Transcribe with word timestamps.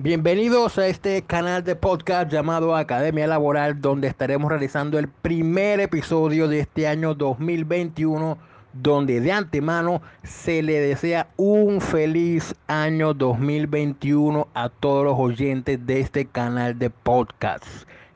Bienvenidos 0.00 0.78
a 0.78 0.86
este 0.86 1.22
canal 1.22 1.64
de 1.64 1.74
podcast 1.74 2.30
llamado 2.30 2.76
Academia 2.76 3.26
Laboral, 3.26 3.80
donde 3.80 4.06
estaremos 4.06 4.48
realizando 4.48 4.96
el 4.96 5.08
primer 5.08 5.80
episodio 5.80 6.46
de 6.46 6.60
este 6.60 6.86
año 6.86 7.14
2021, 7.16 8.38
donde 8.72 9.20
de 9.20 9.32
antemano 9.32 10.00
se 10.22 10.62
le 10.62 10.78
desea 10.78 11.30
un 11.36 11.80
feliz 11.80 12.54
año 12.68 13.12
2021 13.12 14.46
a 14.54 14.68
todos 14.68 15.04
los 15.04 15.18
oyentes 15.18 15.84
de 15.84 15.98
este 15.98 16.26
canal 16.26 16.78
de 16.78 16.90
podcast. 16.90 17.64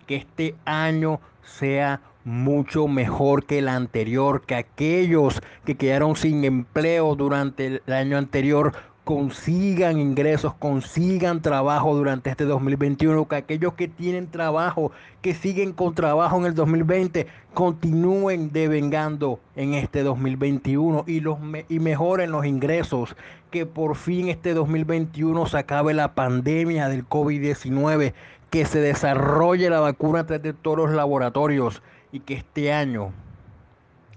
Que 0.07 0.15
este 0.15 0.55
año 0.65 1.19
sea 1.43 2.01
mucho 2.25 2.87
mejor 2.87 3.45
que 3.45 3.59
el 3.59 3.67
anterior, 3.67 4.43
que 4.43 4.55
aquellos 4.55 5.43
que 5.65 5.77
quedaron 5.77 6.15
sin 6.15 6.45
empleo 6.45 7.17
durante 7.17 7.67
el 7.85 7.93
año 7.93 8.19
anterior 8.19 8.73
consigan 9.05 9.99
ingresos, 9.99 10.55
consigan 10.55 11.43
trabajo 11.43 11.95
durante 11.95 12.31
este 12.31 12.45
2021, 12.45 13.27
que 13.27 13.37
aquellos 13.37 13.75
que 13.75 13.89
tienen 13.89 14.31
trabajo, 14.31 14.93
que 15.21 15.35
siguen 15.35 15.73
con 15.73 15.95
trabajo 15.95 16.37
en 16.39 16.47
el 16.47 16.55
2020, 16.55 17.27
continúen 17.53 18.53
devengando 18.53 19.41
en 19.57 19.75
este 19.75 20.03
2021 20.03 21.05
y, 21.09 21.21
los 21.21 21.39
y 21.69 21.81
mejoren 21.81 22.31
los 22.31 22.47
ingresos, 22.47 23.17
que 23.51 23.67
por 23.67 23.97
fin 23.97 24.29
este 24.29 24.55
2021 24.55 25.47
se 25.47 25.59
acabe 25.59 25.95
la 25.95 26.15
pandemia 26.15 26.89
del 26.89 27.09
COVID-19, 27.09 28.15
que 28.51 28.67
se 28.67 28.81
desarrolle 28.81 29.69
la 29.69 29.81
vacuna 29.81 30.21
a 30.21 30.27
través 30.27 30.43
de 30.43 30.53
todos 30.53 30.77
los 30.79 30.91
laboratorios 30.93 31.83
y 32.13 32.21
que 32.21 32.35
este 32.35 32.73
año, 32.73 33.11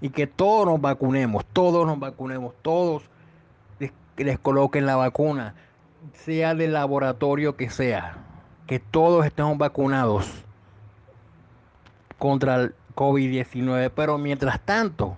y 0.00 0.10
que 0.10 0.28
todos 0.28 0.66
nos 0.66 0.80
vacunemos, 0.80 1.44
todos 1.52 1.86
nos 1.86 1.98
vacunemos, 1.98 2.54
todos 2.62 3.02
que 4.16 4.24
les 4.24 4.38
coloquen 4.38 4.86
la 4.86 4.96
vacuna, 4.96 5.54
sea 6.12 6.54
del 6.54 6.72
laboratorio 6.72 7.56
que 7.56 7.70
sea, 7.70 8.16
que 8.66 8.80
todos 8.80 9.24
estemos 9.26 9.58
vacunados 9.58 10.44
contra 12.18 12.56
el 12.56 12.74
COVID-19. 12.94 13.92
Pero 13.94 14.18
mientras 14.18 14.60
tanto, 14.60 15.16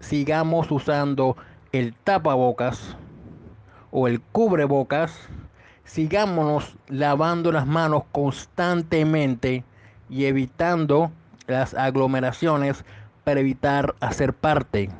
sigamos 0.00 0.70
usando 0.70 1.36
el 1.72 1.94
tapabocas 1.94 2.96
o 3.90 4.08
el 4.08 4.20
cubrebocas, 4.20 5.28
sigámonos 5.84 6.76
lavando 6.88 7.52
las 7.52 7.66
manos 7.66 8.04
constantemente 8.12 9.64
y 10.08 10.26
evitando 10.26 11.10
las 11.46 11.74
aglomeraciones 11.74 12.84
para 13.24 13.40
evitar 13.40 13.94
hacer 14.00 14.32
parte 14.32 14.90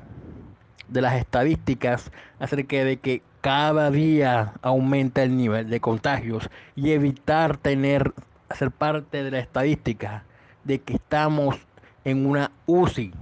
de 0.89 1.01
las 1.01 1.15
estadísticas 1.15 2.11
acerca 2.39 2.77
de 2.85 2.99
que 2.99 3.23
cada 3.41 3.91
día 3.91 4.55
aumenta 4.63 5.23
el 5.23 5.37
nivel 5.37 5.71
de 5.71 5.81
contagios 5.81 6.51
y 6.75 6.91
evitar 6.93 7.57
tener, 7.57 8.13
ser 8.55 8.71
parte 8.71 9.23
de 9.23 9.31
la 9.31 9.39
estadística 9.39 10.25
de 10.65 10.81
que 10.81 10.95
estamos 10.95 11.57
en 12.05 12.27
una 12.27 12.51
UCI. 12.67 13.13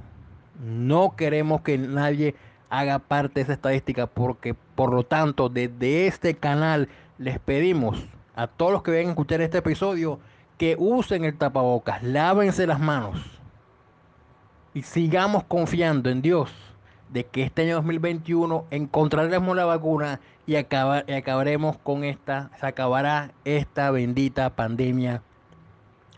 No 0.64 1.14
queremos 1.16 1.60
que 1.60 1.78
nadie 1.78 2.34
haga 2.70 2.98
parte 2.98 3.34
de 3.34 3.42
esa 3.42 3.52
estadística 3.52 4.06
porque 4.06 4.54
por 4.74 4.92
lo 4.92 5.04
tanto 5.04 5.48
desde 5.48 6.06
este 6.06 6.34
canal 6.34 6.88
les 7.18 7.38
pedimos 7.38 8.06
a 8.34 8.46
todos 8.46 8.72
los 8.72 8.82
que 8.82 8.90
vengan 8.90 9.08
a 9.08 9.12
escuchar 9.12 9.40
este 9.40 9.58
episodio 9.58 10.18
que 10.58 10.76
usen 10.78 11.24
el 11.24 11.36
tapabocas, 11.36 12.02
lávense 12.02 12.66
las 12.66 12.80
manos 12.80 13.20
y 14.72 14.82
sigamos 14.82 15.44
confiando 15.44 16.10
en 16.10 16.22
Dios 16.22 16.50
de 17.14 17.24
que 17.24 17.44
este 17.44 17.62
año 17.62 17.76
2021 17.76 18.66
encontraremos 18.72 19.54
la 19.56 19.64
vacuna 19.64 20.18
y, 20.46 20.56
acabar, 20.56 21.08
acabaremos 21.12 21.78
con 21.78 22.02
esta, 22.02 22.50
se 22.58 22.66
acabará 22.66 23.30
esta 23.44 23.92
bendita 23.92 24.50
pandemia 24.50 25.22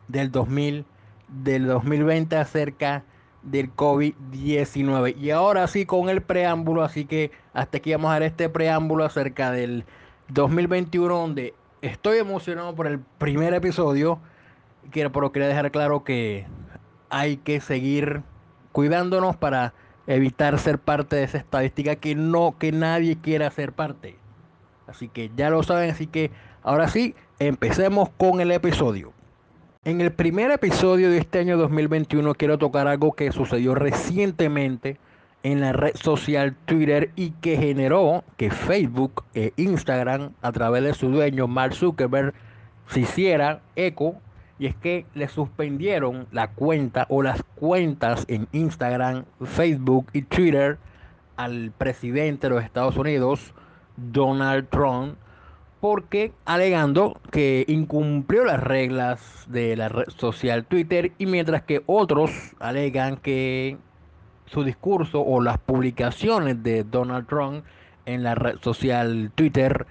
del 0.09 0.33
2000, 0.33 0.87
del 1.29 1.67
2020 1.67 2.37
acerca 2.39 3.05
del 3.43 3.71
COVID-19. 3.77 5.19
Y 5.19 5.33
ahora 5.33 5.67
sí 5.67 5.85
con 5.85 6.09
el 6.09 6.23
preámbulo, 6.23 6.83
así 6.83 7.05
que 7.05 7.31
hasta 7.53 7.77
aquí 7.77 7.93
vamos 7.93 8.11
a 8.11 8.15
ver 8.19 8.23
este 8.23 8.49
preámbulo 8.49 9.05
acerca 9.05 9.51
del 9.51 9.85
2021 10.29 11.15
donde 11.15 11.55
estoy 11.83 12.17
emocionado 12.19 12.75
por 12.75 12.87
el 12.87 13.01
primer 13.01 13.53
episodio, 13.53 14.19
pero 14.91 15.31
quería 15.31 15.49
dejar 15.49 15.71
claro 15.71 16.05
que 16.05 16.47
hay 17.11 17.37
que 17.37 17.61
seguir 17.61 18.23
cuidándonos 18.73 19.37
para 19.37 19.75
evitar 20.07 20.59
ser 20.59 20.79
parte 20.79 21.17
de 21.17 21.25
esa 21.25 21.39
estadística 21.39 21.97
que 21.97 22.15
no, 22.15 22.57
que 22.59 22.73
nadie 22.73 23.17
quiera 23.17 23.51
ser 23.51 23.73
parte. 23.73 24.17
Así 24.87 25.09
que 25.09 25.31
ya 25.37 25.51
lo 25.51 25.63
saben, 25.63 25.91
así 25.91 26.07
que 26.07 26.31
ahora 26.63 26.89
sí, 26.89 27.15
empecemos 27.39 28.09
con 28.17 28.41
el 28.41 28.53
episodio. 28.53 29.13
En 29.85 30.01
el 30.01 30.13
primer 30.13 30.51
episodio 30.51 31.11
de 31.11 31.19
este 31.19 31.39
año 31.39 31.57
2021 31.57 32.35
quiero 32.35 32.59
tocar 32.59 32.89
algo 32.89 33.13
que 33.13 33.31
sucedió 33.31 33.75
recientemente 33.75 34.99
en 35.45 35.61
la 35.61 35.73
red 35.73 35.95
social 35.95 36.57
Twitter 36.65 37.11
y 37.15 37.31
que 37.31 37.57
generó 37.57 38.25
que 38.37 38.51
Facebook 38.51 39.23
e 39.35 39.53
Instagram 39.57 40.33
a 40.43 40.51
través 40.51 40.83
de 40.83 40.93
su 40.93 41.09
dueño 41.09 41.47
Mark 41.47 41.75
Zuckerberg 41.75 42.35
se 42.89 43.01
hiciera 43.01 43.61
eco 43.77 44.17
y 44.59 44.67
es 44.67 44.77
que 44.77 45.07
le 45.15 45.29
suspendieron 45.29 46.27
la 46.33 46.49
cuenta 46.49 47.07
o 47.09 47.23
las 47.23 47.43
cuentas 47.55 48.25
en 48.29 48.49
Instagram, 48.53 49.25
Facebook 49.45 50.09
y 50.13 50.23
Twitter 50.23 50.79
al 51.37 51.73
presidente 51.77 52.49
de 52.49 52.55
los 52.55 52.65
Estados 52.65 52.97
Unidos, 52.97 53.53
Donald 53.97 54.69
Trump, 54.71 55.17
porque 55.81 56.33
alegando 56.47 57.21
que 57.31 57.65
incumplió 57.69 58.45
las 58.45 58.63
reglas 58.63 59.47
de 59.49 59.77
la 59.77 59.89
red 59.89 60.09
social 60.09 60.65
Twitter 60.65 61.13
y 61.19 61.27
mientras 61.27 61.63
que 61.63 61.83
otros 61.87 62.31
alegan 62.59 63.19
que 63.19 63.77
su 64.47 64.65
discurso 64.65 65.21
o 65.21 65.41
las 65.43 65.59
publicaciones 65.59 66.63
de 66.63 66.85
Donald 66.85 67.27
Trump 67.27 67.65
en 68.07 68.23
la 68.23 68.35
red 68.35 68.57
social 68.63 69.31
Twitter 69.35 69.87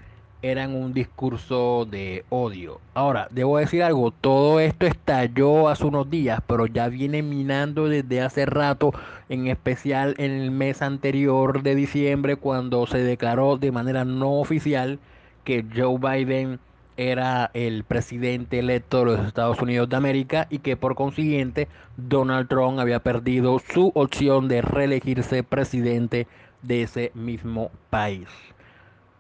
eran 0.52 0.76
un 0.76 0.94
discurso 0.94 1.88
de 1.90 2.24
odio. 2.30 2.80
Ahora, 2.94 3.28
debo 3.32 3.58
decir 3.58 3.82
algo, 3.82 4.12
todo 4.12 4.60
esto 4.60 4.86
estalló 4.86 5.70
hace 5.70 5.86
unos 5.86 6.08
días, 6.10 6.40
pero 6.46 6.68
ya 6.68 6.88
viene 6.88 7.24
minando 7.24 7.90
desde 7.90 8.22
hace 8.22 8.46
rato, 8.46 8.94
en 9.28 9.48
especial 9.48 10.14
en 10.20 10.32
el 10.32 10.52
mes 10.52 10.84
anterior 10.84 11.64
de 11.64 11.74
diciembre, 11.74 12.36
cuando 12.36 12.86
se 12.86 13.00
declaró 13.00 13.58
de 13.58 13.72
manera 13.72 14.06
no 14.06 14.34
oficial 14.34 15.00
que 15.44 15.66
Joe 15.76 15.98
Biden 15.98 16.60
era 16.96 17.50
el 17.56 17.84
presidente 17.84 18.60
electo 18.60 19.00
de 19.00 19.06
los 19.06 19.28
Estados 19.28 19.60
Unidos 19.62 19.90
de 19.90 19.96
América 19.96 20.48
y 20.52 20.60
que 20.60 20.78
por 20.78 20.94
consiguiente 20.94 21.68
Donald 21.98 22.48
Trump 22.48 22.80
había 22.80 23.00
perdido 23.00 23.58
su 23.60 23.92
opción 23.96 24.48
de 24.48 24.62
reelegirse 24.62 25.44
presidente 25.44 26.28
de 26.62 26.84
ese 26.84 27.12
mismo 27.16 27.72
país 27.90 28.28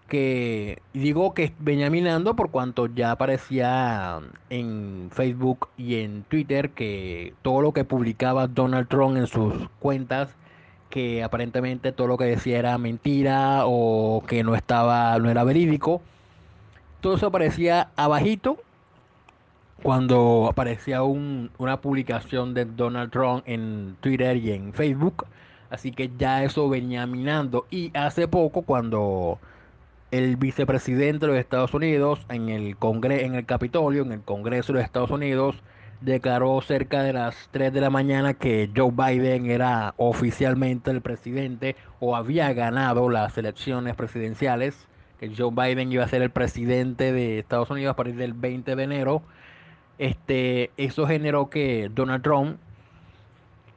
que 0.07 0.81
digo 0.93 1.33
que 1.33 1.53
venía 1.59 1.89
minando 1.89 2.35
por 2.35 2.51
cuanto 2.51 2.88
ya 2.88 3.11
aparecía 3.11 4.19
en 4.49 5.09
Facebook 5.11 5.69
y 5.77 5.95
en 6.01 6.23
Twitter 6.23 6.69
que 6.71 7.33
todo 7.41 7.61
lo 7.61 7.71
que 7.73 7.83
publicaba 7.85 8.47
Donald 8.47 8.88
Trump 8.88 9.17
en 9.17 9.27
sus 9.27 9.53
cuentas 9.79 10.29
que 10.89 11.23
aparentemente 11.23 11.91
todo 11.91 12.07
lo 12.07 12.17
que 12.17 12.25
decía 12.25 12.59
era 12.59 12.77
mentira 12.77 13.63
o 13.66 14.23
que 14.27 14.43
no 14.43 14.55
estaba 14.55 15.17
no 15.19 15.29
era 15.29 15.43
verídico. 15.43 16.01
Todo 17.01 17.16
eso 17.16 17.27
aparecía 17.27 17.89
abajito 17.97 18.57
cuando 19.83 20.47
aparecía 20.49 21.03
una 21.03 21.81
publicación 21.81 22.53
de 22.53 22.66
Donald 22.66 23.11
Trump 23.11 23.43
en 23.45 23.97
Twitter 23.99 24.37
y 24.37 24.51
en 24.51 24.73
Facebook. 24.73 25.25
Así 25.69 25.91
que 25.91 26.11
ya 26.17 26.43
eso 26.43 26.69
venía 26.69 27.05
minando. 27.05 27.67
Y 27.69 27.91
hace 27.97 28.27
poco 28.27 28.61
cuando 28.61 29.37
el 30.11 30.37
vicepresidente 30.37 31.25
de 31.25 31.31
los 31.31 31.40
Estados 31.40 31.73
Unidos 31.73 32.25
en 32.29 32.49
el, 32.49 32.78
Congreso, 32.78 33.25
en 33.25 33.35
el 33.35 33.46
Capitolio, 33.46 34.03
en 34.03 34.11
el 34.11 34.22
Congreso 34.22 34.73
de 34.73 34.79
los 34.79 34.85
Estados 34.85 35.11
Unidos, 35.11 35.61
declaró 36.02 36.59
cerca 36.61 37.03
de 37.03 37.13
las 37.13 37.49
3 37.52 37.73
de 37.73 37.81
la 37.81 37.90
mañana 37.90 38.34
que 38.34 38.69
Joe 38.75 38.91
Biden 38.91 39.49
era 39.49 39.93
oficialmente 39.97 40.91
el 40.91 41.02
presidente 41.02 41.75
o 41.99 42.16
había 42.16 42.53
ganado 42.53 43.09
las 43.09 43.37
elecciones 43.37 43.96
presidenciales, 43.96 44.87
que 45.19 45.34
Joe 45.35 45.52
Biden 45.52 45.91
iba 45.91 46.03
a 46.03 46.07
ser 46.07 46.22
el 46.22 46.29
presidente 46.29 47.11
de 47.11 47.40
Estados 47.40 47.69
Unidos 47.69 47.93
a 47.93 47.96
partir 47.96 48.16
del 48.16 48.34
20 48.34 48.75
de 48.75 48.84
enero. 48.84 49.22
Este, 49.97 50.72
eso 50.78 51.07
generó 51.07 51.49
que 51.49 51.90
Donald 51.93 52.22
Trump 52.23 52.57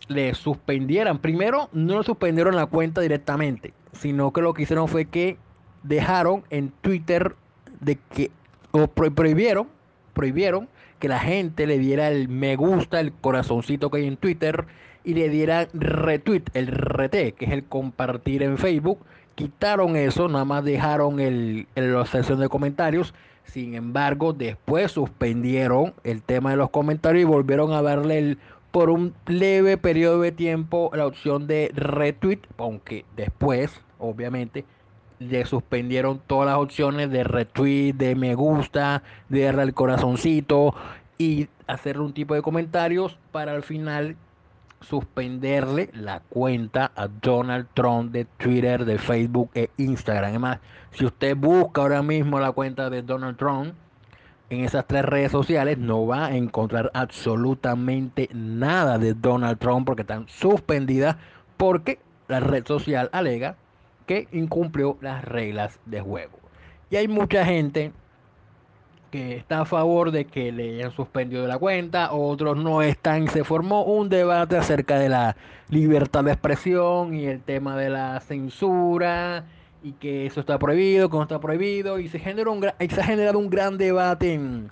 le 0.08 0.34
suspendieran. 0.34 1.18
Primero, 1.18 1.68
no 1.72 1.98
le 1.98 2.04
suspendieron 2.04 2.56
la 2.56 2.66
cuenta 2.66 3.00
directamente, 3.00 3.72
sino 3.92 4.32
que 4.32 4.40
lo 4.40 4.54
que 4.54 4.62
hicieron 4.62 4.88
fue 4.88 5.04
que 5.04 5.38
dejaron 5.88 6.44
en 6.50 6.70
Twitter 6.80 7.34
de 7.80 7.98
que 8.14 8.30
o 8.70 8.86
prohibieron, 8.86 9.68
prohibieron 10.12 10.68
que 10.98 11.08
la 11.08 11.18
gente 11.18 11.66
le 11.66 11.78
diera 11.78 12.08
el 12.08 12.28
me 12.28 12.56
gusta, 12.56 13.00
el 13.00 13.12
corazoncito 13.12 13.90
que 13.90 13.98
hay 13.98 14.06
en 14.06 14.16
Twitter 14.16 14.66
y 15.04 15.14
le 15.14 15.28
diera 15.28 15.68
retweet, 15.72 16.42
el 16.54 16.66
RT, 16.68 17.34
que 17.36 17.44
es 17.46 17.52
el 17.52 17.64
compartir 17.64 18.42
en 18.42 18.58
Facebook 18.58 18.98
quitaron 19.38 19.94
eso, 19.94 20.26
nada 20.26 20.44
más 20.44 20.64
dejaron 20.64 21.20
el, 21.20 21.68
la 21.76 22.04
sección 22.06 22.40
de 22.40 22.48
comentarios. 22.48 23.14
Sin 23.44 23.74
embargo, 23.74 24.32
después 24.32 24.90
suspendieron 24.90 25.94
el 26.02 26.22
tema 26.22 26.50
de 26.50 26.56
los 26.56 26.70
comentarios 26.70 27.22
y 27.22 27.24
volvieron 27.24 27.72
a 27.72 27.80
darle 27.80 28.18
el, 28.18 28.38
por 28.72 28.90
un 28.90 29.14
leve 29.28 29.76
periodo 29.76 30.22
de 30.22 30.32
tiempo 30.32 30.90
la 30.92 31.06
opción 31.06 31.46
de 31.46 31.70
retweet, 31.72 32.40
aunque 32.58 33.04
después, 33.16 33.80
obviamente, 34.00 34.64
le 35.18 35.44
suspendieron 35.44 36.20
todas 36.26 36.46
las 36.48 36.58
opciones 36.58 37.10
de 37.10 37.24
retweet, 37.24 37.92
de 37.94 38.14
me 38.14 38.34
gusta, 38.34 39.02
de 39.28 39.42
darle 39.42 39.62
al 39.62 39.74
corazoncito 39.74 40.74
y 41.18 41.48
hacerle 41.66 42.02
un 42.04 42.12
tipo 42.12 42.34
de 42.34 42.42
comentarios 42.42 43.18
para 43.32 43.52
al 43.52 43.62
final 43.62 44.16
suspenderle 44.80 45.90
la 45.92 46.20
cuenta 46.20 46.92
a 46.94 47.08
Donald 47.08 47.66
Trump 47.74 48.12
de 48.12 48.24
Twitter, 48.24 48.84
de 48.84 48.98
Facebook 48.98 49.50
e 49.54 49.70
Instagram. 49.76 50.30
Además, 50.30 50.60
si 50.92 51.04
usted 51.04 51.36
busca 51.36 51.80
ahora 51.80 52.02
mismo 52.02 52.38
la 52.38 52.52
cuenta 52.52 52.88
de 52.88 53.02
Donald 53.02 53.36
Trump 53.36 53.74
en 54.50 54.64
esas 54.64 54.86
tres 54.86 55.04
redes 55.04 55.32
sociales, 55.32 55.78
no 55.78 56.06
va 56.06 56.26
a 56.26 56.36
encontrar 56.36 56.90
absolutamente 56.94 58.28
nada 58.32 58.98
de 58.98 59.14
Donald 59.14 59.58
Trump 59.58 59.86
porque 59.86 60.02
están 60.02 60.28
suspendidas 60.28 61.16
porque 61.56 61.98
la 62.28 62.40
red 62.40 62.64
social 62.66 63.10
alega 63.12 63.56
que 64.08 64.26
incumplió 64.32 64.96
las 65.02 65.22
reglas 65.24 65.78
de 65.84 66.00
juego. 66.00 66.38
Y 66.90 66.96
hay 66.96 67.06
mucha 67.06 67.44
gente 67.44 67.92
que 69.10 69.36
está 69.36 69.60
a 69.60 69.64
favor 69.66 70.10
de 70.10 70.24
que 70.24 70.50
le 70.50 70.76
hayan 70.76 70.90
suspendido 70.92 71.46
la 71.46 71.58
cuenta, 71.58 72.12
otros 72.12 72.56
no 72.56 72.82
están. 72.82 73.28
Se 73.28 73.44
formó 73.44 73.84
un 73.84 74.08
debate 74.08 74.56
acerca 74.56 74.98
de 74.98 75.10
la 75.10 75.36
libertad 75.68 76.24
de 76.24 76.32
expresión 76.32 77.14
y 77.14 77.26
el 77.26 77.40
tema 77.42 77.76
de 77.76 77.90
la 77.90 78.18
censura 78.20 79.44
y 79.82 79.92
que 79.92 80.26
eso 80.26 80.40
está 80.40 80.58
prohibido, 80.58 81.10
que 81.10 81.16
no 81.16 81.22
está 81.22 81.38
prohibido 81.38 81.98
y 81.98 82.08
se, 82.08 82.18
generó 82.18 82.52
un, 82.52 82.62
se 82.62 83.00
ha 83.00 83.04
generado 83.04 83.38
un 83.38 83.50
gran 83.50 83.76
debate 83.76 84.32
en, 84.32 84.70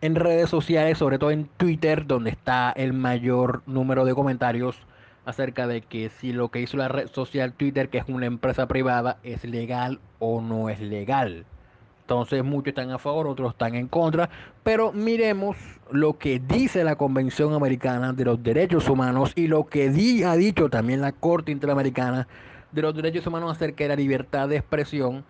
en 0.00 0.14
redes 0.16 0.50
sociales, 0.50 0.98
sobre 0.98 1.18
todo 1.18 1.30
en 1.30 1.48
Twitter, 1.56 2.04
donde 2.06 2.30
está 2.30 2.72
el 2.72 2.92
mayor 2.92 3.62
número 3.66 4.04
de 4.04 4.14
comentarios 4.14 4.76
acerca 5.24 5.66
de 5.66 5.82
que 5.82 6.10
si 6.10 6.32
lo 6.32 6.50
que 6.50 6.60
hizo 6.60 6.76
la 6.76 6.88
red 6.88 7.08
social 7.08 7.52
Twitter, 7.52 7.88
que 7.88 7.98
es 7.98 8.04
una 8.08 8.26
empresa 8.26 8.66
privada, 8.66 9.18
es 9.22 9.44
legal 9.44 10.00
o 10.18 10.40
no 10.40 10.68
es 10.68 10.80
legal. 10.80 11.44
Entonces 12.02 12.44
muchos 12.44 12.68
están 12.68 12.90
a 12.90 12.98
favor, 12.98 13.28
otros 13.28 13.52
están 13.52 13.74
en 13.74 13.86
contra, 13.88 14.28
pero 14.62 14.92
miremos 14.92 15.56
lo 15.90 16.18
que 16.18 16.40
dice 16.40 16.84
la 16.84 16.96
Convención 16.96 17.54
Americana 17.54 18.12
de 18.12 18.24
los 18.24 18.42
Derechos 18.42 18.88
Humanos 18.88 19.32
y 19.36 19.46
lo 19.46 19.66
que 19.66 19.86
ha 20.26 20.36
dicho 20.36 20.68
también 20.68 21.00
la 21.00 21.12
Corte 21.12 21.52
Interamericana 21.52 22.26
de 22.72 22.82
los 22.82 22.94
Derechos 22.94 23.26
Humanos 23.26 23.52
acerca 23.52 23.84
de 23.84 23.88
la 23.88 23.96
libertad 23.96 24.48
de 24.48 24.56
expresión 24.56 25.24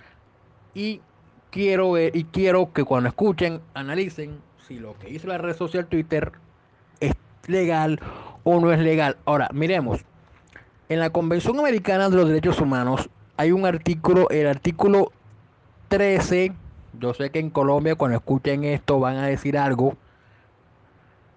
y 0.75 1.01
quiero 1.51 1.99
y 1.99 2.25
quiero 2.33 2.73
que 2.73 2.85
cuando 2.85 3.11
escuchen 3.11 3.61
analicen 3.75 4.39
si 4.67 4.79
lo 4.79 4.99
que 4.99 5.11
hizo 5.11 5.29
la 5.29 5.39
red 5.39 5.55
social 5.55 5.87
Twitter 5.87 6.33
es 7.01 7.13
legal 7.47 8.01
o 8.45 8.61
no 8.61 8.73
es 8.73 8.81
legal. 8.81 9.17
Ahora, 9.25 9.49
miremos. 9.53 10.01
En 10.89 11.01
la 11.01 11.11
Convención 11.11 11.59
Americana 11.59 12.11
de 12.11 12.17
los 12.17 12.29
Derechos 12.29 12.61
Humanos 12.61 13.09
hay 13.37 13.53
un 13.53 13.65
artículo, 13.65 14.29
el 14.31 14.47
artículo 14.47 15.13
13. 15.89 16.53
Yo 17.01 17.15
sé 17.15 17.31
que 17.31 17.39
en 17.39 17.51
Colombia 17.51 17.95
cuando 17.95 18.19
escuchen 18.19 18.65
esto 18.65 19.01
van 19.01 19.17
a 19.17 19.27
decir 19.27 19.57
algo. 19.57 19.97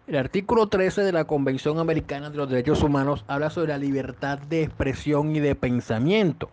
El 0.08 0.18
artículo 0.18 0.68
13 0.68 1.02
de 1.02 1.12
la 1.12 1.24
Convención 1.24 1.80
Americana 1.80 2.30
de 2.30 2.38
los 2.38 2.50
Derechos 2.50 2.84
Humanos 2.84 3.24
habla 3.28 3.50
sobre 3.50 3.70
la 3.70 3.78
libertad 3.78 4.38
de 4.38 4.64
expresión 4.64 5.36
y 5.36 5.40
de 5.40 5.56
pensamiento. 5.56 6.50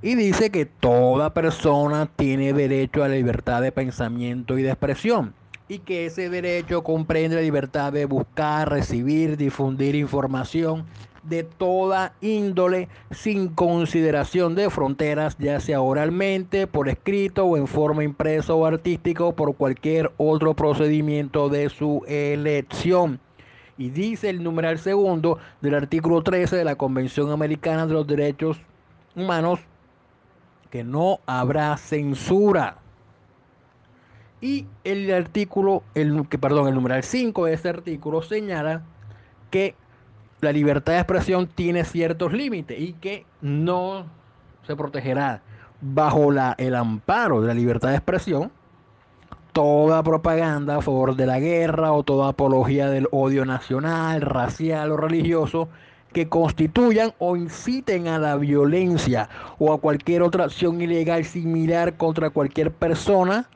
Y 0.00 0.14
dice 0.14 0.50
que 0.50 0.66
toda 0.66 1.34
persona 1.34 2.06
tiene 2.14 2.52
derecho 2.52 3.02
a 3.02 3.08
la 3.08 3.14
libertad 3.14 3.62
de 3.62 3.72
pensamiento 3.72 4.58
y 4.58 4.62
de 4.62 4.70
expresión 4.70 5.34
y 5.68 5.80
que 5.80 6.06
ese 6.06 6.30
derecho 6.30 6.82
comprende 6.82 7.36
la 7.36 7.42
libertad 7.42 7.92
de 7.92 8.06
buscar, 8.06 8.70
recibir, 8.70 9.36
difundir 9.36 9.94
información 9.94 10.86
de 11.22 11.44
toda 11.44 12.14
índole 12.22 12.88
sin 13.10 13.48
consideración 13.48 14.54
de 14.54 14.70
fronteras, 14.70 15.36
ya 15.38 15.60
sea 15.60 15.82
oralmente, 15.82 16.66
por 16.66 16.88
escrito 16.88 17.44
o 17.44 17.56
en 17.56 17.66
forma 17.66 18.02
impresa 18.02 18.54
o 18.54 18.64
artística 18.64 19.24
o 19.24 19.36
por 19.36 19.54
cualquier 19.56 20.10
otro 20.16 20.54
procedimiento 20.54 21.50
de 21.50 21.68
su 21.68 22.02
elección. 22.08 23.20
Y 23.76 23.90
dice 23.90 24.30
el 24.30 24.42
numeral 24.42 24.78
segundo 24.78 25.38
del 25.60 25.74
artículo 25.74 26.22
13 26.22 26.56
de 26.56 26.64
la 26.64 26.76
Convención 26.76 27.30
Americana 27.30 27.86
de 27.86 27.92
los 27.92 28.06
Derechos 28.06 28.58
Humanos 29.14 29.60
que 30.70 30.84
no 30.84 31.20
habrá 31.26 31.76
censura 31.76 32.78
y 34.40 34.66
el 34.84 35.12
artículo, 35.12 35.82
el, 35.94 36.28
que, 36.28 36.38
perdón, 36.38 36.68
el 36.68 36.74
numeral 36.74 37.02
5 37.02 37.46
de 37.46 37.54
ese 37.54 37.68
artículo 37.68 38.22
señala 38.22 38.82
que 39.50 39.74
la 40.40 40.52
libertad 40.52 40.92
de 40.92 40.98
expresión 41.00 41.48
tiene 41.48 41.84
ciertos 41.84 42.32
límites 42.32 42.78
y 42.78 42.92
que 42.92 43.26
no 43.40 44.06
se 44.66 44.76
protegerá 44.76 45.42
bajo 45.80 46.30
la, 46.30 46.54
el 46.58 46.74
amparo 46.74 47.40
de 47.40 47.48
la 47.48 47.54
libertad 47.54 47.88
de 47.90 47.96
expresión 47.96 48.52
toda 49.52 50.02
propaganda 50.04 50.76
a 50.76 50.82
favor 50.82 51.16
de 51.16 51.26
la 51.26 51.40
guerra 51.40 51.92
o 51.92 52.04
toda 52.04 52.28
apología 52.28 52.88
del 52.90 53.08
odio 53.10 53.44
nacional, 53.44 54.20
racial 54.20 54.92
o 54.92 54.96
religioso 54.96 55.68
que 56.12 56.28
constituyan 56.28 57.12
o 57.18 57.36
inciten 57.36 58.06
a 58.06 58.18
la 58.18 58.36
violencia 58.36 59.28
o 59.58 59.72
a 59.72 59.80
cualquier 59.80 60.22
otra 60.22 60.44
acción 60.44 60.80
ilegal 60.80 61.24
similar 61.24 61.96
contra 61.96 62.30
cualquier 62.30 62.70
persona 62.70 63.48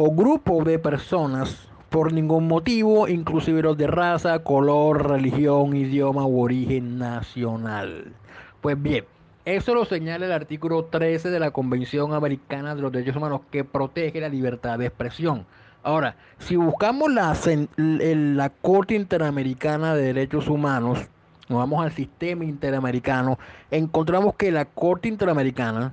o 0.00 0.12
grupo 0.12 0.62
de 0.62 0.78
personas 0.78 1.68
por 1.90 2.12
ningún 2.12 2.46
motivo, 2.46 3.08
inclusive 3.08 3.62
los 3.62 3.76
de 3.76 3.88
raza, 3.88 4.38
color, 4.44 5.08
religión, 5.08 5.74
idioma 5.74 6.24
u 6.24 6.40
origen 6.40 6.98
nacional. 6.98 8.12
Pues 8.60 8.80
bien, 8.80 9.06
eso 9.44 9.74
lo 9.74 9.84
señala 9.86 10.26
el 10.26 10.30
artículo 10.30 10.84
13 10.84 11.30
de 11.30 11.40
la 11.40 11.50
Convención 11.50 12.14
Americana 12.14 12.76
de 12.76 12.82
los 12.82 12.92
Derechos 12.92 13.16
Humanos 13.16 13.40
que 13.50 13.64
protege 13.64 14.20
la 14.20 14.28
libertad 14.28 14.78
de 14.78 14.86
expresión. 14.86 15.46
Ahora, 15.82 16.14
si 16.38 16.54
buscamos 16.54 17.12
la, 17.12 17.36
la 17.76 18.50
Corte 18.50 18.94
Interamericana 18.94 19.96
de 19.96 20.02
Derechos 20.02 20.46
Humanos, 20.46 21.08
nos 21.48 21.58
vamos 21.58 21.84
al 21.84 21.90
sistema 21.90 22.44
interamericano, 22.44 23.36
encontramos 23.72 24.36
que 24.36 24.52
la 24.52 24.64
Corte 24.64 25.08
Interamericana 25.08 25.92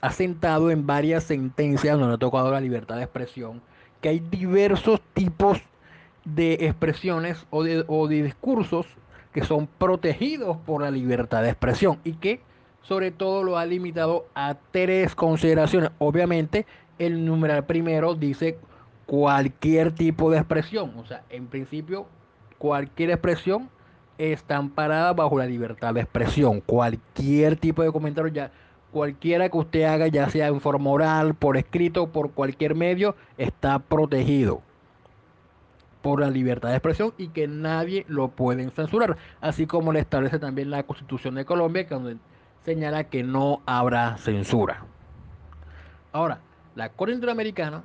ha 0.00 0.10
sentado 0.10 0.70
en 0.70 0.86
varias 0.86 1.24
sentencias 1.24 1.98
donde 1.98 2.14
ha 2.14 2.18
tocado 2.18 2.50
la 2.50 2.60
libertad 2.60 2.96
de 2.96 3.02
expresión, 3.02 3.60
que 4.00 4.08
hay 4.08 4.20
diversos 4.20 5.00
tipos 5.14 5.60
de 6.24 6.54
expresiones 6.54 7.46
o 7.50 7.62
de, 7.62 7.84
o 7.86 8.08
de 8.08 8.22
discursos 8.22 8.86
que 9.32 9.44
son 9.44 9.66
protegidos 9.66 10.56
por 10.58 10.82
la 10.82 10.90
libertad 10.90 11.42
de 11.42 11.50
expresión 11.50 11.98
y 12.04 12.14
que 12.14 12.40
sobre 12.82 13.10
todo 13.10 13.42
lo 13.42 13.58
ha 13.58 13.66
limitado 13.66 14.26
a 14.34 14.56
tres 14.70 15.14
consideraciones. 15.14 15.90
Obviamente, 15.98 16.66
el 16.98 17.24
numeral 17.24 17.64
primero 17.64 18.14
dice 18.14 18.58
cualquier 19.06 19.92
tipo 19.92 20.30
de 20.30 20.38
expresión, 20.38 20.92
o 20.96 21.04
sea, 21.04 21.22
en 21.30 21.46
principio 21.46 22.06
cualquier 22.58 23.10
expresión 23.10 23.68
está 24.18 24.56
amparada 24.56 25.12
bajo 25.12 25.38
la 25.38 25.46
libertad 25.46 25.94
de 25.94 26.02
expresión, 26.02 26.60
cualquier 26.60 27.56
tipo 27.56 27.82
de 27.82 27.90
comentario 27.90 28.30
ya 28.30 28.50
cualquiera 28.92 29.48
que 29.48 29.58
usted 29.58 29.82
haga, 29.84 30.08
ya 30.08 30.28
sea 30.28 30.48
en 30.48 30.60
forma 30.60 30.90
oral, 30.90 31.34
por 31.34 31.56
escrito, 31.56 32.08
por 32.08 32.32
cualquier 32.32 32.74
medio, 32.74 33.14
está 33.38 33.78
protegido 33.78 34.62
por 36.02 36.20
la 36.20 36.30
libertad 36.30 36.70
de 36.70 36.76
expresión 36.76 37.12
y 37.18 37.28
que 37.28 37.46
nadie 37.46 38.04
lo 38.08 38.28
puede 38.28 38.68
censurar, 38.70 39.16
así 39.40 39.66
como 39.66 39.92
le 39.92 40.00
establece 40.00 40.38
también 40.38 40.70
la 40.70 40.82
Constitución 40.82 41.34
de 41.34 41.44
Colombia, 41.44 41.86
que 41.86 42.16
señala 42.64 43.04
que 43.04 43.22
no 43.22 43.60
habrá 43.66 44.16
censura. 44.16 44.84
Ahora, 46.12 46.40
la 46.74 46.88
Corte 46.88 47.14
Interamericana 47.14 47.82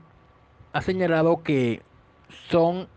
ha 0.74 0.82
señalado 0.82 1.44
que 1.44 1.82
son 2.50 2.88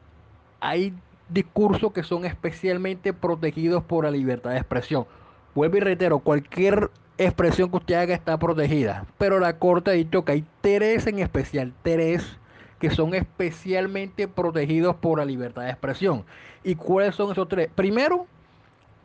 hay 0.61 0.95
discursos 1.29 1.93
que 1.93 2.03
son 2.03 2.25
especialmente 2.25 3.13
protegidos 3.13 3.85
por 3.85 4.05
la 4.05 4.11
libertad 4.11 4.51
de 4.51 4.59
expresión. 4.59 5.07
Vuelvo 5.55 5.77
y 5.77 5.81
reitero, 5.81 6.19
cualquier 6.21 6.91
expresión 7.19 7.71
que 7.71 7.77
usted 7.77 7.95
haga 7.95 8.15
está 8.15 8.39
protegida. 8.39 9.05
Pero 9.19 9.41
la 9.41 9.59
Corte 9.59 9.91
ha 9.91 9.95
dicho 9.95 10.25
que 10.25 10.33
hay 10.33 10.45
tres 10.61 11.07
en 11.07 11.19
especial, 11.19 11.73
tres 11.83 12.39
que 12.79 12.91
son 12.91 13.15
especialmente 13.15 14.29
protegidos 14.29 14.97
por 14.97 15.19
la 15.19 15.25
libertad 15.25 15.63
de 15.63 15.71
expresión. 15.71 16.25
¿Y 16.63 16.77
cuáles 16.77 17.15
son 17.17 17.33
esos 17.33 17.49
tres? 17.49 17.69
Primero, 17.75 18.27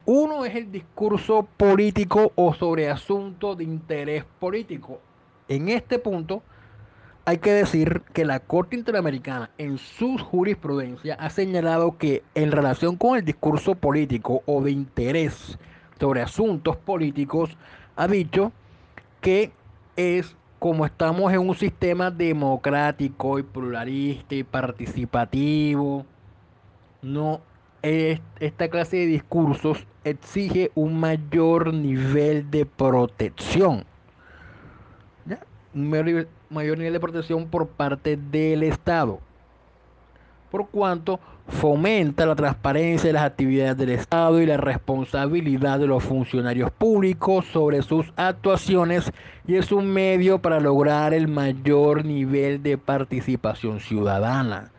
uno 0.05 0.45
es 0.45 0.55
el 0.55 0.71
discurso 0.71 1.47
político 1.57 2.31
o 2.35 2.53
sobre 2.53 2.89
asuntos 2.89 3.57
de 3.57 3.63
interés 3.63 4.25
político. 4.39 4.99
En 5.47 5.69
este 5.69 5.97
punto, 5.97 6.43
hay 7.25 7.37
que 7.37 7.53
decir 7.53 8.01
que 8.13 8.25
la 8.25 8.41
Corte 8.41 8.75
Interamericana 8.75 9.49
en 9.57 9.77
su 9.77 10.17
jurisprudencia 10.17 11.15
ha 11.15 11.29
señalado 11.29 11.97
que 11.97 12.21
en 12.35 12.51
relación 12.51 12.97
con 12.97 13.15
el 13.15 13.23
discurso 13.23 13.75
político 13.75 14.43
o 14.45 14.61
de 14.61 14.71
interés 14.71 15.57
sobre 15.99 16.21
asuntos 16.21 16.75
políticos, 16.75 17.55
ha 17.95 18.07
dicho 18.07 18.51
que 19.21 19.51
es 19.95 20.35
como 20.59 20.85
estamos 20.85 21.31
en 21.33 21.39
un 21.39 21.55
sistema 21.55 22.09
democrático 22.09 23.37
y 23.37 23.43
pluralista 23.43 24.35
y 24.35 24.43
participativo, 24.43 26.05
no 27.01 27.41
esta 27.81 28.69
clase 28.69 28.95
de 28.95 29.05
discursos 29.07 29.85
exige 30.05 30.71
un 30.73 30.97
mayor 30.99 31.73
nivel 31.73 32.49
de 32.49 32.65
protección. 32.65 33.83
Un 35.75 35.89
mayor 35.89 36.77
nivel 36.77 36.93
de 36.93 36.99
protección 36.99 37.47
por 37.47 37.67
parte 37.67 38.15
del 38.15 38.63
Estado. 38.63 39.19
Por 40.49 40.69
cuanto 40.69 41.19
fomenta 41.47 42.25
la 42.25 42.35
transparencia 42.35 43.07
de 43.07 43.13
las 43.13 43.23
actividades 43.23 43.77
del 43.77 43.89
Estado 43.89 44.41
y 44.41 44.45
la 44.45 44.57
responsabilidad 44.57 45.79
de 45.79 45.87
los 45.87 46.03
funcionarios 46.03 46.71
públicos 46.71 47.45
sobre 47.51 47.81
sus 47.81 48.13
actuaciones 48.15 49.11
y 49.45 49.55
es 49.55 49.71
un 49.71 49.87
medio 49.91 50.39
para 50.39 50.59
lograr 50.59 51.13
el 51.13 51.27
mayor 51.27 52.05
nivel 52.05 52.63
de 52.63 52.77
participación 52.77 53.79
ciudadana. 53.79 54.71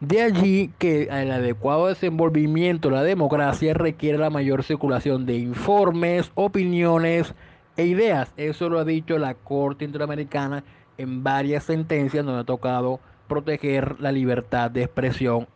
De 0.00 0.22
allí 0.22 0.70
que 0.78 1.08
el 1.10 1.30
adecuado 1.30 1.88
desenvolvimiento 1.88 2.88
de 2.88 2.96
la 2.96 3.02
democracia 3.02 3.74
requiere 3.74 4.18
la 4.18 4.30
mayor 4.30 4.64
circulación 4.64 5.26
de 5.26 5.36
informes, 5.36 6.32
opiniones 6.34 7.34
e 7.76 7.84
ideas. 7.84 8.32
Eso 8.36 8.68
lo 8.68 8.78
ha 8.78 8.84
dicho 8.84 9.18
la 9.18 9.34
Corte 9.34 9.84
Interamericana 9.84 10.64
en 10.96 11.22
varias 11.22 11.64
sentencias 11.64 12.24
donde 12.24 12.40
ha 12.40 12.44
tocado 12.44 12.98
proteger 13.28 14.00
la 14.00 14.10
libertad 14.10 14.70
de 14.70 14.84
expresión 14.84 15.46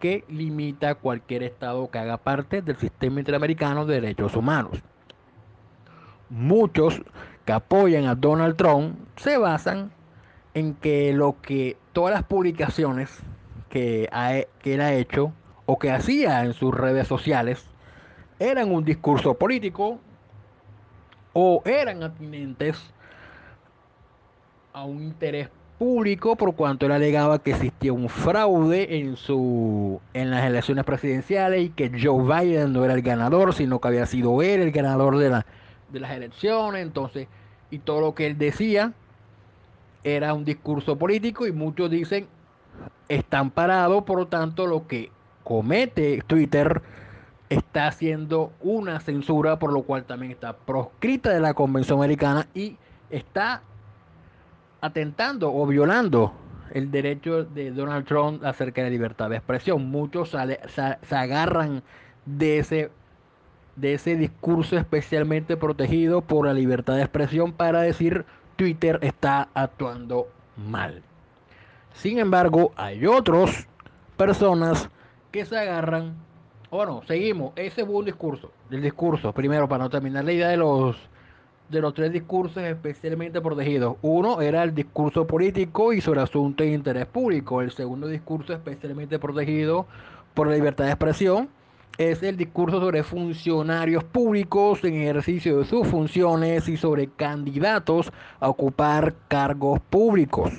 que 0.00 0.24
limita 0.28 0.96
cualquier 0.96 1.42
Estado 1.42 1.90
que 1.90 1.98
haga 1.98 2.16
parte 2.16 2.62
del 2.62 2.76
sistema 2.76 3.20
interamericano 3.20 3.86
de 3.86 4.00
derechos 4.00 4.34
humanos. 4.34 4.82
Muchos 6.30 7.02
que 7.44 7.52
apoyan 7.52 8.06
a 8.06 8.14
Donald 8.14 8.56
Trump 8.56 8.96
se 9.16 9.36
basan 9.36 9.92
en 10.54 10.74
que 10.74 11.12
lo 11.12 11.40
que 11.40 11.76
todas 11.92 12.14
las 12.14 12.24
publicaciones 12.24 13.20
que, 13.68 14.08
que 14.60 14.74
él 14.74 14.80
ha 14.80 14.94
hecho 14.94 15.32
o 15.66 15.78
que 15.78 15.90
hacía 15.90 16.44
en 16.44 16.54
sus 16.54 16.74
redes 16.74 17.06
sociales 17.06 17.64
eran 18.38 18.72
un 18.72 18.84
discurso 18.84 19.34
político 19.34 20.00
o 21.34 21.62
eran 21.64 22.02
atinentes 22.02 22.82
a 24.72 24.84
un 24.84 25.02
interés 25.02 25.50
público 25.80 26.36
por 26.36 26.54
cuanto 26.56 26.84
él 26.84 26.92
alegaba 26.92 27.38
que 27.38 27.52
existía 27.52 27.90
un 27.94 28.10
fraude 28.10 28.98
en 28.98 29.16
su 29.16 29.98
en 30.12 30.30
las 30.30 30.44
elecciones 30.44 30.84
presidenciales 30.84 31.62
y 31.62 31.70
que 31.70 31.90
Joe 31.90 32.22
Biden 32.22 32.74
no 32.74 32.84
era 32.84 32.92
el 32.92 33.00
ganador, 33.00 33.54
sino 33.54 33.80
que 33.80 33.88
había 33.88 34.04
sido 34.04 34.42
él 34.42 34.60
el 34.60 34.72
ganador 34.72 35.16
de, 35.16 35.30
la, 35.30 35.46
de 35.88 36.00
las 36.00 36.10
elecciones, 36.10 36.82
entonces 36.82 37.28
y 37.70 37.78
todo 37.78 38.02
lo 38.02 38.14
que 38.14 38.26
él 38.26 38.36
decía 38.36 38.92
era 40.04 40.34
un 40.34 40.44
discurso 40.44 40.98
político 40.98 41.46
y 41.46 41.52
muchos 41.52 41.90
dicen 41.90 42.28
están 43.08 43.50
parados, 43.50 44.04
por 44.04 44.18
lo 44.18 44.26
tanto 44.26 44.66
lo 44.66 44.86
que 44.86 45.10
comete 45.44 46.22
Twitter 46.26 46.82
está 47.48 47.86
haciendo 47.86 48.52
una 48.60 49.00
censura, 49.00 49.58
por 49.58 49.72
lo 49.72 49.80
cual 49.84 50.04
también 50.04 50.32
está 50.32 50.52
proscrita 50.58 51.30
de 51.30 51.40
la 51.40 51.54
Convención 51.54 51.98
Americana 52.00 52.46
y 52.52 52.76
está 53.08 53.62
atentando 54.80 55.52
o 55.52 55.66
violando 55.66 56.32
el 56.72 56.90
derecho 56.90 57.44
de 57.44 57.70
Donald 57.70 58.06
Trump 58.06 58.44
acerca 58.44 58.82
de 58.82 58.88
la 58.88 58.92
libertad 58.92 59.30
de 59.30 59.36
expresión. 59.36 59.90
Muchos 59.90 60.30
se, 60.30 61.14
agarran 61.14 61.82
de 62.26 62.58
ese, 62.58 62.90
de 63.76 63.94
ese 63.94 64.16
discurso 64.16 64.76
especialmente 64.76 65.56
protegido 65.56 66.22
por 66.22 66.46
la 66.46 66.54
libertad 66.54 66.94
de 66.96 67.02
expresión 67.02 67.52
para 67.52 67.82
decir 67.82 68.24
Twitter 68.56 68.98
está 69.02 69.48
actuando 69.54 70.28
mal. 70.56 71.02
Sin 71.92 72.18
embargo, 72.18 72.72
hay 72.76 73.06
otras 73.06 73.66
personas 74.16 74.88
que 75.32 75.44
se 75.44 75.58
agarran. 75.58 76.14
Bueno, 76.70 77.02
seguimos. 77.06 77.52
Ese 77.56 77.84
fue 77.84 77.96
un 77.96 78.04
discurso. 78.04 78.52
El 78.70 78.82
discurso, 78.82 79.32
primero, 79.32 79.68
para 79.68 79.84
no 79.84 79.90
terminar 79.90 80.24
la 80.24 80.32
idea 80.32 80.48
de 80.48 80.56
los 80.56 80.96
de 81.70 81.80
los 81.80 81.94
tres 81.94 82.12
discursos 82.12 82.62
especialmente 82.62 83.40
protegidos. 83.40 83.96
Uno 84.02 84.40
era 84.40 84.62
el 84.64 84.74
discurso 84.74 85.26
político 85.26 85.92
y 85.92 86.00
sobre 86.00 86.20
asuntos 86.20 86.66
de 86.66 86.72
interés 86.72 87.06
público. 87.06 87.62
El 87.62 87.70
segundo 87.70 88.08
discurso 88.08 88.52
especialmente 88.52 89.18
protegido 89.18 89.86
por 90.34 90.48
la 90.48 90.54
libertad 90.54 90.84
de 90.84 90.90
expresión 90.90 91.48
es 91.96 92.22
el 92.22 92.36
discurso 92.36 92.80
sobre 92.80 93.02
funcionarios 93.02 94.02
públicos 94.02 94.82
en 94.84 94.94
ejercicio 94.94 95.58
de 95.58 95.64
sus 95.64 95.86
funciones 95.86 96.68
y 96.68 96.76
sobre 96.76 97.08
candidatos 97.08 98.10
a 98.40 98.48
ocupar 98.48 99.14
cargos 99.28 99.80
públicos. 99.90 100.50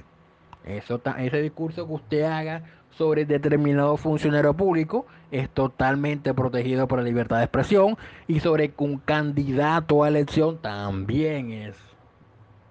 Eso, 0.64 1.02
ese 1.18 1.42
discurso 1.42 1.88
que 1.88 1.94
usted 1.94 2.22
haga 2.22 2.64
sobre 2.92 3.26
determinado 3.26 3.98
funcionario 3.98 4.54
público 4.54 5.06
es 5.32 5.50
totalmente 5.50 6.34
protegido 6.34 6.88
por 6.88 7.00
la 7.00 7.06
libertad 7.06 7.38
de 7.38 7.46
expresión 7.46 7.98
y 8.28 8.40
sobre 8.40 8.74
un 8.78 8.98
candidato 8.98 10.04
a 10.04 10.10
elección 10.10 10.62
también 10.62 11.52
es 11.52 11.76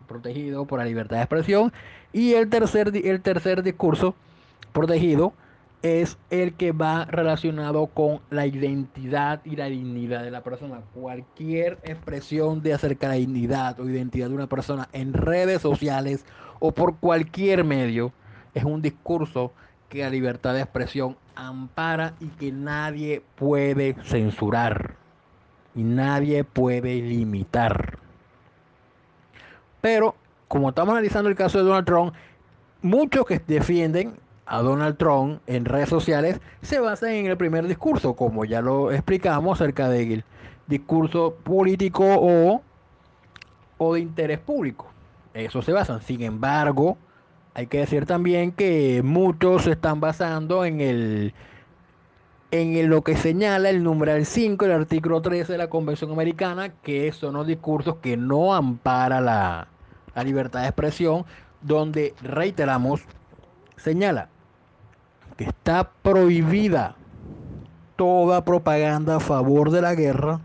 protegido 0.06 0.66
por 0.66 0.78
la 0.78 0.84
libertad 0.84 1.16
de 1.16 1.22
expresión 1.22 1.72
y 2.12 2.34
el 2.34 2.48
tercer 2.50 2.92
el 2.94 3.22
tercer 3.22 3.62
discurso 3.62 4.14
protegido 4.72 5.32
es 5.82 6.18
el 6.28 6.54
que 6.54 6.72
va 6.72 7.06
relacionado 7.06 7.86
con 7.86 8.20
la 8.28 8.46
identidad 8.46 9.40
y 9.44 9.56
la 9.56 9.66
dignidad 9.66 10.22
de 10.22 10.30
la 10.30 10.42
persona. 10.42 10.82
Cualquier 10.94 11.78
expresión 11.84 12.62
de 12.62 12.74
acerca 12.74 13.08
de 13.08 13.14
la 13.14 13.20
dignidad 13.20 13.80
o 13.80 13.88
identidad 13.88 14.28
de 14.28 14.34
una 14.34 14.46
persona 14.46 14.88
en 14.92 15.14
redes 15.14 15.62
sociales 15.62 16.26
o 16.58 16.72
por 16.72 16.96
cualquier 16.98 17.64
medio 17.64 18.12
es 18.52 18.64
un 18.64 18.82
discurso 18.82 19.52
que 19.90 19.98
la 19.98 20.08
libertad 20.08 20.54
de 20.54 20.60
expresión 20.60 21.16
ampara 21.34 22.14
y 22.20 22.28
que 22.28 22.52
nadie 22.52 23.22
puede 23.34 23.94
censurar 24.04 24.94
y 25.74 25.82
nadie 25.82 26.44
puede 26.44 27.02
limitar. 27.02 27.98
Pero, 29.80 30.14
como 30.48 30.70
estamos 30.70 30.92
analizando 30.92 31.28
el 31.28 31.36
caso 31.36 31.58
de 31.58 31.64
Donald 31.64 31.86
Trump, 31.86 32.14
muchos 32.82 33.26
que 33.26 33.40
defienden 33.40 34.14
a 34.46 34.62
Donald 34.62 34.96
Trump 34.96 35.40
en 35.46 35.64
redes 35.64 35.88
sociales 35.88 36.40
se 36.62 36.78
basan 36.78 37.10
en 37.10 37.26
el 37.26 37.36
primer 37.36 37.66
discurso, 37.66 38.14
como 38.14 38.44
ya 38.44 38.60
lo 38.60 38.92
explicamos 38.92 39.60
acerca 39.60 39.88
del 39.88 40.24
discurso 40.66 41.34
político 41.42 42.04
o, 42.04 42.62
o 43.78 43.94
de 43.94 44.00
interés 44.00 44.38
público. 44.38 44.86
Eso 45.34 45.62
se 45.62 45.72
basan. 45.72 46.00
Sin 46.02 46.22
embargo, 46.22 46.96
hay 47.60 47.66
que 47.66 47.80
decir 47.80 48.06
también 48.06 48.52
que 48.52 49.02
muchos 49.04 49.64
se 49.64 49.72
están 49.72 50.00
basando 50.00 50.64
en 50.64 50.80
el 50.80 51.34
en 52.52 52.88
lo 52.88 53.02
que 53.02 53.16
señala 53.16 53.68
el 53.68 53.84
numeral 53.84 54.24
5 54.24 54.64
del 54.64 54.74
artículo 54.74 55.20
13 55.20 55.52
de 55.52 55.58
la 55.58 55.68
Convención 55.68 56.10
Americana, 56.10 56.70
que 56.82 57.12
son 57.12 57.34
los 57.34 57.46
discursos 57.46 57.96
que 57.96 58.16
no 58.16 58.54
ampara 58.54 59.20
la, 59.20 59.68
la 60.14 60.24
libertad 60.24 60.62
de 60.62 60.68
expresión, 60.68 61.26
donde 61.60 62.14
reiteramos, 62.22 63.02
señala 63.76 64.30
que 65.36 65.44
está 65.44 65.90
prohibida 66.02 66.96
toda 67.96 68.42
propaganda 68.42 69.16
a 69.16 69.20
favor 69.20 69.70
de 69.70 69.82
la 69.82 69.94
guerra 69.94 70.40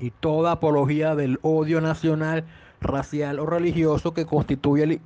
y 0.00 0.10
toda 0.10 0.52
apología 0.52 1.14
del 1.14 1.38
odio 1.40 1.80
nacional, 1.80 2.44
racial 2.82 3.40
o 3.40 3.46
religioso 3.46 4.12
que 4.12 4.26
constituye 4.26 5.00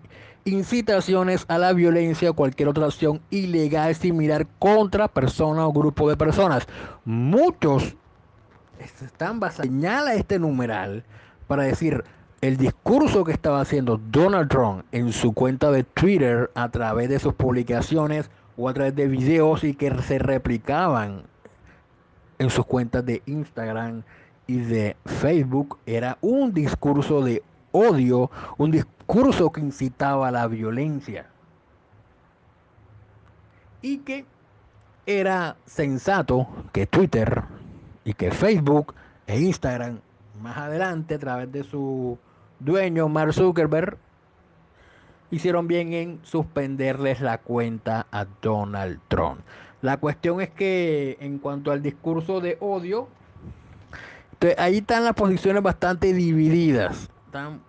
incitaciones 0.48 1.44
a 1.48 1.58
la 1.58 1.72
violencia 1.72 2.30
o 2.30 2.34
cualquier 2.34 2.68
otra 2.68 2.86
acción 2.86 3.20
ilegal 3.30 3.94
similar 3.94 4.46
contra 4.58 5.08
persona 5.08 5.66
o 5.66 5.72
grupo 5.72 6.08
de 6.08 6.16
personas. 6.16 6.66
Muchos 7.04 7.94
están 8.80 9.40
señala 9.50 10.14
este 10.14 10.38
numeral 10.38 11.04
para 11.46 11.64
decir 11.64 12.04
el 12.40 12.56
discurso 12.56 13.24
que 13.24 13.32
estaba 13.32 13.60
haciendo 13.60 14.00
Donald 14.10 14.48
Trump 14.48 14.84
en 14.92 15.12
su 15.12 15.32
cuenta 15.32 15.70
de 15.70 15.82
Twitter 15.82 16.50
a 16.54 16.68
través 16.68 17.08
de 17.08 17.18
sus 17.18 17.34
publicaciones 17.34 18.30
o 18.56 18.68
a 18.68 18.74
través 18.74 18.94
de 18.94 19.08
videos 19.08 19.64
y 19.64 19.74
que 19.74 19.90
se 20.02 20.18
replicaban 20.18 21.22
en 22.38 22.50
sus 22.50 22.64
cuentas 22.64 23.04
de 23.04 23.22
Instagram 23.26 24.02
y 24.46 24.58
de 24.58 24.96
Facebook 25.04 25.78
era 25.86 26.16
un 26.20 26.54
discurso 26.54 27.22
de 27.22 27.42
odio, 27.78 28.30
un 28.56 28.70
discurso 28.70 29.50
que 29.50 29.60
incitaba 29.60 30.28
a 30.28 30.30
la 30.30 30.46
violencia 30.46 31.26
y 33.80 33.98
que 33.98 34.24
era 35.06 35.56
sensato 35.66 36.46
que 36.72 36.86
Twitter 36.86 37.42
y 38.04 38.12
que 38.14 38.30
Facebook 38.30 38.94
e 39.26 39.40
Instagram 39.40 40.00
más 40.42 40.56
adelante 40.56 41.14
a 41.14 41.18
través 41.18 41.50
de 41.52 41.64
su 41.64 42.18
dueño 42.60 43.08
Mark 43.08 43.32
Zuckerberg 43.32 43.96
hicieron 45.30 45.68
bien 45.68 45.92
en 45.92 46.20
suspenderles 46.22 47.20
la 47.20 47.38
cuenta 47.38 48.06
a 48.10 48.26
Donald 48.42 49.00
Trump. 49.08 49.40
La 49.82 49.98
cuestión 49.98 50.40
es 50.40 50.50
que 50.50 51.16
en 51.20 51.38
cuanto 51.38 51.70
al 51.70 51.82
discurso 51.82 52.40
de 52.40 52.56
odio, 52.60 53.08
ahí 54.56 54.78
están 54.78 55.04
las 55.04 55.14
posiciones 55.14 55.62
bastante 55.62 56.12
divididas. 56.12 57.08
Están 57.26 57.60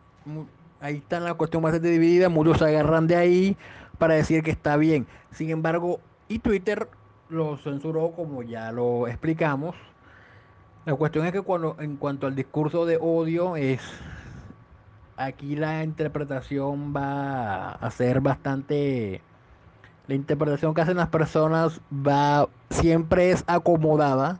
ahí 0.81 0.97
está 0.97 1.19
la 1.19 1.33
cuestión 1.33 1.63
bastante 1.63 1.89
dividida, 1.89 2.29
muchos 2.29 2.57
se 2.57 2.65
agarran 2.65 3.07
de 3.07 3.15
ahí 3.15 3.57
para 3.97 4.15
decir 4.15 4.43
que 4.43 4.51
está 4.51 4.77
bien. 4.77 5.07
Sin 5.31 5.49
embargo, 5.49 5.99
y 6.27 6.39
Twitter 6.39 6.87
lo 7.29 7.57
censuró 7.57 8.11
como 8.11 8.43
ya 8.43 8.71
lo 8.71 9.07
explicamos. 9.07 9.75
La 10.85 10.95
cuestión 10.95 11.25
es 11.25 11.31
que 11.31 11.41
cuando 11.41 11.75
en 11.79 11.97
cuanto 11.97 12.25
al 12.25 12.35
discurso 12.35 12.85
de 12.85 12.97
odio 12.99 13.55
es 13.55 13.81
aquí 15.17 15.55
la 15.55 15.83
interpretación 15.83 16.95
va 16.95 17.71
a 17.71 17.91
ser 17.91 18.21
bastante 18.21 19.21
la 20.07 20.15
interpretación 20.15 20.73
que 20.73 20.81
hacen 20.81 20.97
las 20.97 21.09
personas 21.09 21.81
va 21.91 22.47
siempre 22.69 23.31
es 23.31 23.43
acomodada 23.45 24.39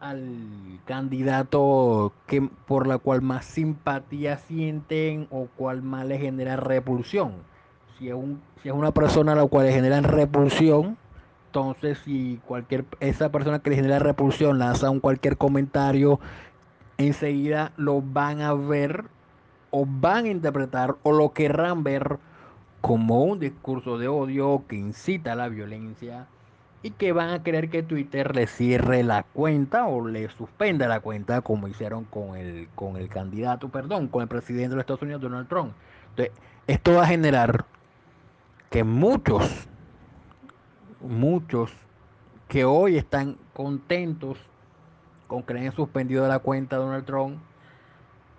al 0.00 0.80
candidato 0.84 2.12
que 2.26 2.48
por 2.66 2.86
la 2.86 2.98
cual 2.98 3.22
más 3.22 3.44
simpatía 3.44 4.38
sienten 4.38 5.26
o 5.30 5.48
cual 5.56 5.82
más 5.82 6.06
le 6.06 6.18
genera 6.18 6.56
repulsión. 6.56 7.32
Si 7.98 8.08
es, 8.08 8.14
un, 8.14 8.40
si 8.62 8.68
es 8.68 8.74
una 8.74 8.92
persona 8.92 9.32
a 9.32 9.36
la 9.36 9.46
cual 9.46 9.66
le 9.66 9.72
generan 9.72 10.04
repulsión, 10.04 10.96
entonces 11.46 11.98
si 12.04 12.40
cualquier 12.46 12.84
esa 13.00 13.30
persona 13.30 13.58
que 13.58 13.70
le 13.70 13.76
genera 13.76 13.98
repulsión 13.98 14.58
lanza 14.58 14.90
un 14.90 15.00
cualquier 15.00 15.36
comentario, 15.36 16.20
enseguida 16.96 17.72
lo 17.76 18.00
van 18.00 18.40
a 18.40 18.54
ver 18.54 19.04
o 19.70 19.84
van 19.86 20.26
a 20.26 20.28
interpretar 20.28 20.96
o 21.02 21.12
lo 21.12 21.32
querrán 21.32 21.82
ver 21.82 22.18
como 22.80 23.24
un 23.24 23.40
discurso 23.40 23.98
de 23.98 24.08
odio 24.08 24.62
que 24.68 24.76
incita 24.76 25.32
a 25.32 25.36
la 25.36 25.48
violencia 25.48 26.26
y 26.82 26.90
que 26.92 27.12
van 27.12 27.30
a 27.30 27.42
querer 27.42 27.70
que 27.70 27.82
Twitter 27.82 28.34
le 28.34 28.46
cierre 28.46 29.02
la 29.02 29.24
cuenta 29.24 29.86
o 29.86 30.06
le 30.06 30.28
suspenda 30.30 30.86
la 30.86 31.00
cuenta 31.00 31.40
como 31.40 31.66
hicieron 31.66 32.04
con 32.04 32.36
el, 32.36 32.68
con 32.74 32.96
el 32.96 33.08
candidato, 33.08 33.68
perdón, 33.68 34.08
con 34.08 34.22
el 34.22 34.28
presidente 34.28 34.70
de 34.70 34.76
los 34.76 34.82
Estados 34.82 35.02
Unidos, 35.02 35.22
Donald 35.22 35.48
Trump. 35.48 35.72
Entonces, 36.10 36.32
esto 36.66 36.94
va 36.94 37.02
a 37.02 37.06
generar 37.06 37.64
que 38.70 38.84
muchos, 38.84 39.68
muchos 41.00 41.72
que 42.46 42.64
hoy 42.64 42.96
están 42.96 43.36
contentos 43.54 44.38
con 45.26 45.42
que 45.42 45.54
le 45.54 45.60
hayan 45.60 45.74
suspendido 45.74 46.26
la 46.28 46.38
cuenta 46.38 46.76
a 46.76 46.78
Donald 46.78 47.04
Trump, 47.04 47.38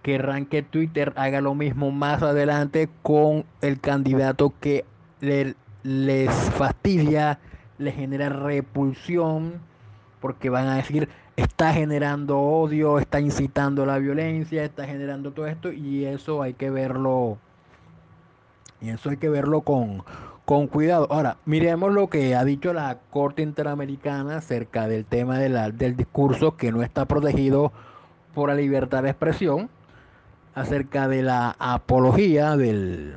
querrán 0.02 0.46
que 0.46 0.64
Twitter 0.64 1.14
haga 1.18 1.42
lo 1.42 1.56
mismo 1.56 1.92
más 1.92 2.24
adelante 2.24 2.90
con 3.04 3.46
el 3.62 3.80
candidato 3.80 4.54
que 4.60 4.86
les 5.20 6.34
fastidia 6.58 7.40
le 7.80 7.92
genera 7.92 8.30
repulsión 8.30 9.54
porque 10.22 10.50
van 10.50 10.68
a 10.68 10.76
decir 10.76 11.10
está 11.36 11.74
generando 11.74 12.38
odio, 12.38 13.00
está 13.00 13.20
incitando 13.20 13.86
la 13.86 13.98
violencia, 13.98 14.64
está 14.64 14.86
generando 14.86 15.32
todo 15.32 15.48
esto 15.48 15.72
y 15.72 16.06
eso 16.06 16.42
hay 16.42 16.54
que 16.54 16.70
verlo 16.70 17.38
y 18.82 18.90
eso 18.90 19.10
hay 19.10 19.18
que 19.18 19.30
verlo 19.30 19.62
con, 19.62 20.04
con 20.46 20.68
cuidado. 20.68 21.08
Ahora, 21.10 21.38
miremos 21.46 21.94
lo 21.94 22.10
que 22.10 22.36
ha 22.36 22.44
dicho 22.44 22.74
la 22.74 23.00
Corte 23.10 23.42
Interamericana 23.42 24.38
acerca 24.38 24.88
del 24.88 25.06
tema 25.06 25.38
de 25.38 25.50
la, 25.50 25.72
del 25.72 25.96
discurso 25.96 26.56
que 26.56 26.72
no 26.72 26.82
está 26.82 27.06
protegido 27.06 27.72
por 28.34 28.50
la 28.50 28.56
libertad 28.56 29.04
de 29.04 29.10
expresión, 29.10 29.70
acerca 30.56 31.08
de 31.08 31.24
la 31.24 31.56
apología 31.60 32.58
del 32.58 33.16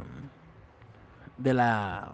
de 1.39 1.55
la 1.55 2.13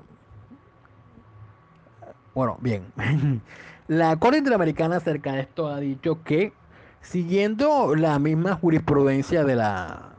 bueno, 2.38 2.56
bien. 2.60 2.84
La 3.88 4.14
Corte 4.14 4.38
Interamericana 4.38 4.98
acerca 4.98 5.32
de 5.32 5.40
esto 5.40 5.66
ha 5.66 5.80
dicho 5.80 6.22
que, 6.22 6.52
siguiendo 7.00 7.96
la 7.96 8.16
misma 8.20 8.54
jurisprudencia 8.54 9.42
de 9.42 9.56
la 9.56 10.10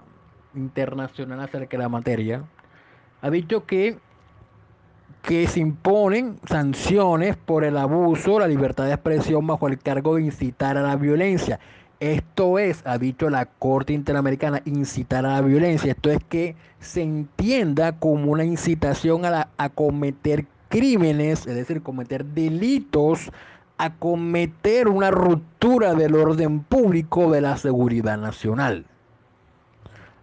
internacional 0.54 1.40
acerca 1.40 1.78
de 1.78 1.84
la 1.84 1.88
materia, 1.88 2.44
ha 3.22 3.30
dicho 3.30 3.66
que, 3.66 4.00
que 5.22 5.48
se 5.48 5.62
imponen 5.62 6.42
sanciones 6.46 7.38
por 7.38 7.64
el 7.64 7.78
abuso, 7.78 8.38
la 8.38 8.50
libertad 8.50 8.84
de 8.84 8.96
expresión 8.96 9.48
bajo 9.48 9.70
el 9.70 9.80
cargo 9.80 10.16
de 10.16 10.24
incitar 10.24 10.78
a 10.78 10.82
la 10.82 10.98
violencia. 10.98 11.62
Esto 12.02 12.60
es, 12.60 12.86
ha 12.86 12.98
dicho 12.98 13.30
la 13.30 13.46
Corte 13.46 13.94
Interamericana, 13.94 14.62
incitar 14.66 15.26
a 15.26 15.36
la 15.36 15.42
violencia. 15.42 15.94
Esto 15.94 16.12
es 16.12 16.22
que 16.26 16.58
se 16.82 17.02
entienda 17.02 17.94
como 17.94 18.30
una 18.30 18.44
incitación 18.44 19.24
a, 19.24 19.30
la, 19.30 19.50
a 19.56 19.70
cometer 19.70 20.46
crímenes, 20.70 21.46
es 21.46 21.56
decir, 21.56 21.82
cometer 21.82 22.24
delitos, 22.24 23.32
a 23.78 23.94
cometer 23.96 24.88
una 24.88 25.10
ruptura 25.10 25.96
del 25.96 26.16
orden 26.16 26.62
público 26.62 27.32
de 27.32 27.42
la 27.42 27.58
seguridad 27.58 28.18
nacional. 28.18 28.86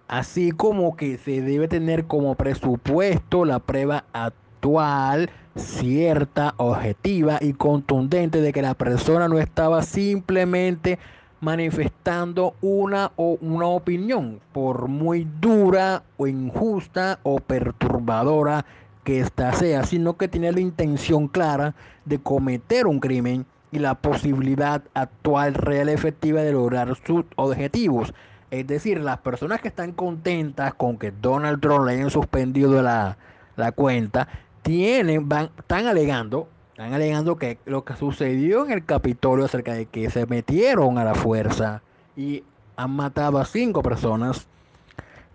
Así 0.09 0.53
como 0.53 0.97
que 0.97 1.19
se 1.19 1.41
debe 1.41 1.67
tener 1.67 2.05
como 2.05 2.35
presupuesto 2.35 3.45
la 3.45 3.59
prueba 3.59 4.05
actual, 4.13 5.31
cierta, 5.57 6.55
objetiva 6.59 7.39
y 7.41 7.55
contundente 7.55 8.41
de 8.41 8.53
que 8.53 8.63
la 8.63 8.75
persona 8.75 9.27
no 9.27 9.39
estaba 9.39 9.83
simplemente 9.83 10.99
manifestando 11.41 12.55
una 12.61 13.13
o 13.17 13.39
una 13.41 13.67
opinión, 13.67 14.41
por 14.53 14.89
muy 14.89 15.27
dura 15.41 16.03
o 16.19 16.27
injusta 16.27 17.21
o 17.23 17.39
perturbadora 17.41 18.65
que 19.07 19.21
ésta 19.21 19.53
sea, 19.53 19.85
sino 19.85 20.17
que 20.17 20.27
tiene 20.27 20.51
la 20.51 20.59
intención 20.59 21.29
clara 21.29 21.77
de 22.07 22.19
cometer 22.19 22.89
un 22.89 22.99
crimen 22.99 23.47
y 23.71 23.79
la 23.79 23.95
posibilidad 23.95 24.83
actual, 24.95 25.55
real, 25.55 25.89
efectiva 25.89 26.43
de 26.43 26.51
lograr 26.51 26.93
sus 27.07 27.25
objetivos. 27.37 28.13
Es 28.51 28.67
decir, 28.67 29.01
las 29.01 29.19
personas 29.19 29.61
que 29.61 29.69
están 29.69 29.93
contentas 29.93 30.75
con 30.75 30.99
que 30.99 31.13
Donald 31.13 31.61
Trump 31.61 31.87
le 31.87 31.93
hayan 31.93 32.11
suspendido 32.11 32.83
la, 32.83 33.17
la 33.55 33.71
cuenta, 33.71 34.27
tienen, 34.63 35.29
van, 35.29 35.51
están 35.57 35.87
alegando, 35.87 36.49
están 36.73 36.93
alegando 36.93 37.37
que 37.37 37.59
lo 37.65 37.85
que 37.85 37.95
sucedió 37.95 38.65
en 38.65 38.73
el 38.73 38.85
Capitolio 38.85 39.45
acerca 39.45 39.75
de 39.75 39.87
que 39.87 40.11
se 40.11 40.27
metieron 40.27 40.99
a 40.99 41.05
la 41.05 41.15
fuerza 41.15 41.81
y 42.17 42.43
han 42.75 42.91
matado 42.91 43.39
a 43.39 43.45
cinco 43.45 43.85
personas, 43.85 44.49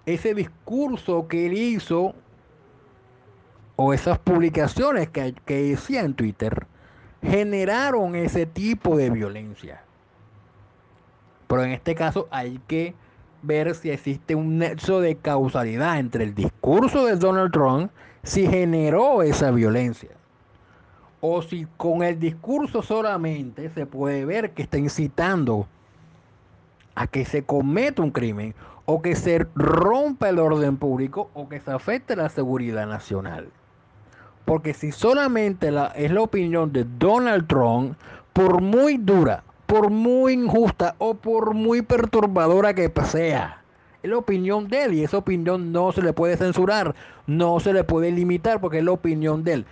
ese 0.06 0.34
discurso 0.34 1.30
que 1.30 1.46
él 1.46 1.54
hizo 1.54 2.16
o 3.84 3.94
esas 3.94 4.20
publicaciones 4.20 5.10
que, 5.10 5.34
que 5.44 5.64
decía 5.64 6.02
en 6.02 6.14
Twitter 6.14 6.68
generaron 7.24 8.16
ese 8.16 8.46
tipo 8.46 8.96
de 8.96 9.10
violencia. 9.10 9.82
Pero 11.48 11.64
en 11.64 11.72
este 11.72 11.96
caso 11.96 12.28
hay 12.30 12.60
que 12.68 12.94
ver 13.42 13.74
si 13.74 13.90
existe 13.90 14.36
un 14.36 14.60
nexo 14.60 15.02
de 15.02 15.16
causalidad 15.16 15.98
entre 15.98 16.26
el 16.26 16.36
discurso 16.36 17.08
de 17.08 17.16
Donald 17.16 17.52
Trump, 17.52 17.92
si 18.22 18.46
generó 18.46 19.24
esa 19.24 19.50
violencia. 19.50 20.12
O 21.20 21.42
si 21.42 21.66
con 21.78 22.04
el 22.04 22.20
discurso 22.20 22.84
solamente 22.84 23.70
se 23.72 23.88
puede 23.88 24.26
ver 24.26 24.52
que 24.52 24.62
está 24.62 24.78
incitando 24.78 25.68
a 26.94 27.08
que 27.08 27.26
se 27.26 27.44
cometa 27.44 28.04
un 28.04 28.12
crimen 28.12 28.54
o 28.86 29.02
que 29.02 29.16
se 29.16 29.48
rompa 29.56 30.30
el 30.30 30.38
orden 30.38 30.78
público 30.78 31.32
o 31.34 31.50
que 31.50 31.60
se 31.60 31.72
afecte 31.72 32.16
la 32.16 32.30
seguridad 32.30 32.86
nacional. 32.86 33.50
Porque 34.46 34.74
si 34.74 34.92
solamente 34.92 35.72
la, 35.72 35.88
es 35.88 36.12
la 36.12 36.22
opinión 36.22 36.74
de 36.74 36.86
Donald 36.98 37.48
Trump, 37.48 37.96
por 38.34 38.62
muy 38.62 38.98
dura, 38.98 39.44
por 39.66 39.90
muy 39.90 40.34
injusta 40.34 40.96
o 40.98 41.14
por 41.14 41.54
muy 41.54 41.82
perturbadora 41.82 42.74
que 42.74 42.92
sea, 43.06 43.62
es 44.04 44.10
la 44.10 44.18
opinión 44.18 44.68
de 44.68 44.84
él 44.84 44.94
y 44.96 45.04
esa 45.04 45.18
opinión 45.18 45.72
no 45.72 45.92
se 45.92 46.02
le 46.02 46.14
puede 46.14 46.36
censurar, 46.38 46.96
no 47.28 47.60
se 47.60 47.72
le 47.72 47.84
puede 47.84 48.12
limitar 48.12 48.60
porque 48.60 48.80
es 48.80 48.84
la 48.84 48.92
opinión 48.92 49.44
de 49.44 49.54
él. 49.54 49.66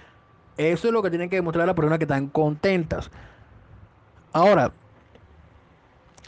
Eso 0.57 0.87
es 0.87 0.93
lo 0.93 1.01
que 1.01 1.09
tienen 1.09 1.29
que 1.29 1.37
demostrar 1.37 1.65
las 1.65 1.75
personas 1.75 1.97
que 1.97 2.03
están 2.03 2.27
contentas. 2.27 3.09
Ahora, 4.33 4.71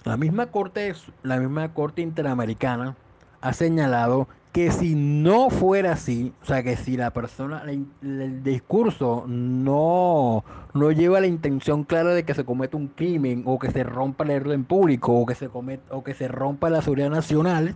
la 0.04 0.17
misma 0.17 0.47
corte, 0.47 0.93
la 1.21 1.38
misma 1.38 1.73
corte 1.73 2.01
interamericana 2.01 2.95
ha 3.41 3.54
señalado 3.54 4.27
que 4.51 4.71
si 4.71 4.95
no 4.95 5.49
fuera 5.49 5.93
así, 5.93 6.34
o 6.41 6.45
sea, 6.45 6.62
que 6.62 6.75
si 6.75 6.97
la 6.97 7.12
persona, 7.12 7.63
el, 7.63 8.43
discurso 8.43 9.23
no, 9.27 10.43
no 10.73 10.91
lleva 10.91 11.21
la 11.21 11.27
intención 11.27 11.86
clara 11.86 12.13
de 12.13 12.25
que 12.25 12.34
se 12.34 12.43
cometa 12.43 12.75
un 12.75 12.88
crimen 12.88 13.43
o 13.45 13.58
que 13.60 13.71
se 13.71 13.84
rompa 13.84 14.25
el 14.25 14.32
orden 14.32 14.65
público 14.65 15.13
o 15.13 15.25
que 15.25 15.36
se 15.36 15.47
cometa, 15.47 15.95
o 15.95 16.04
que 16.04 16.13
se 16.13 16.27
rompa 16.27 16.69
la 16.69 16.82
seguridad 16.82 17.10
nacional, 17.10 17.75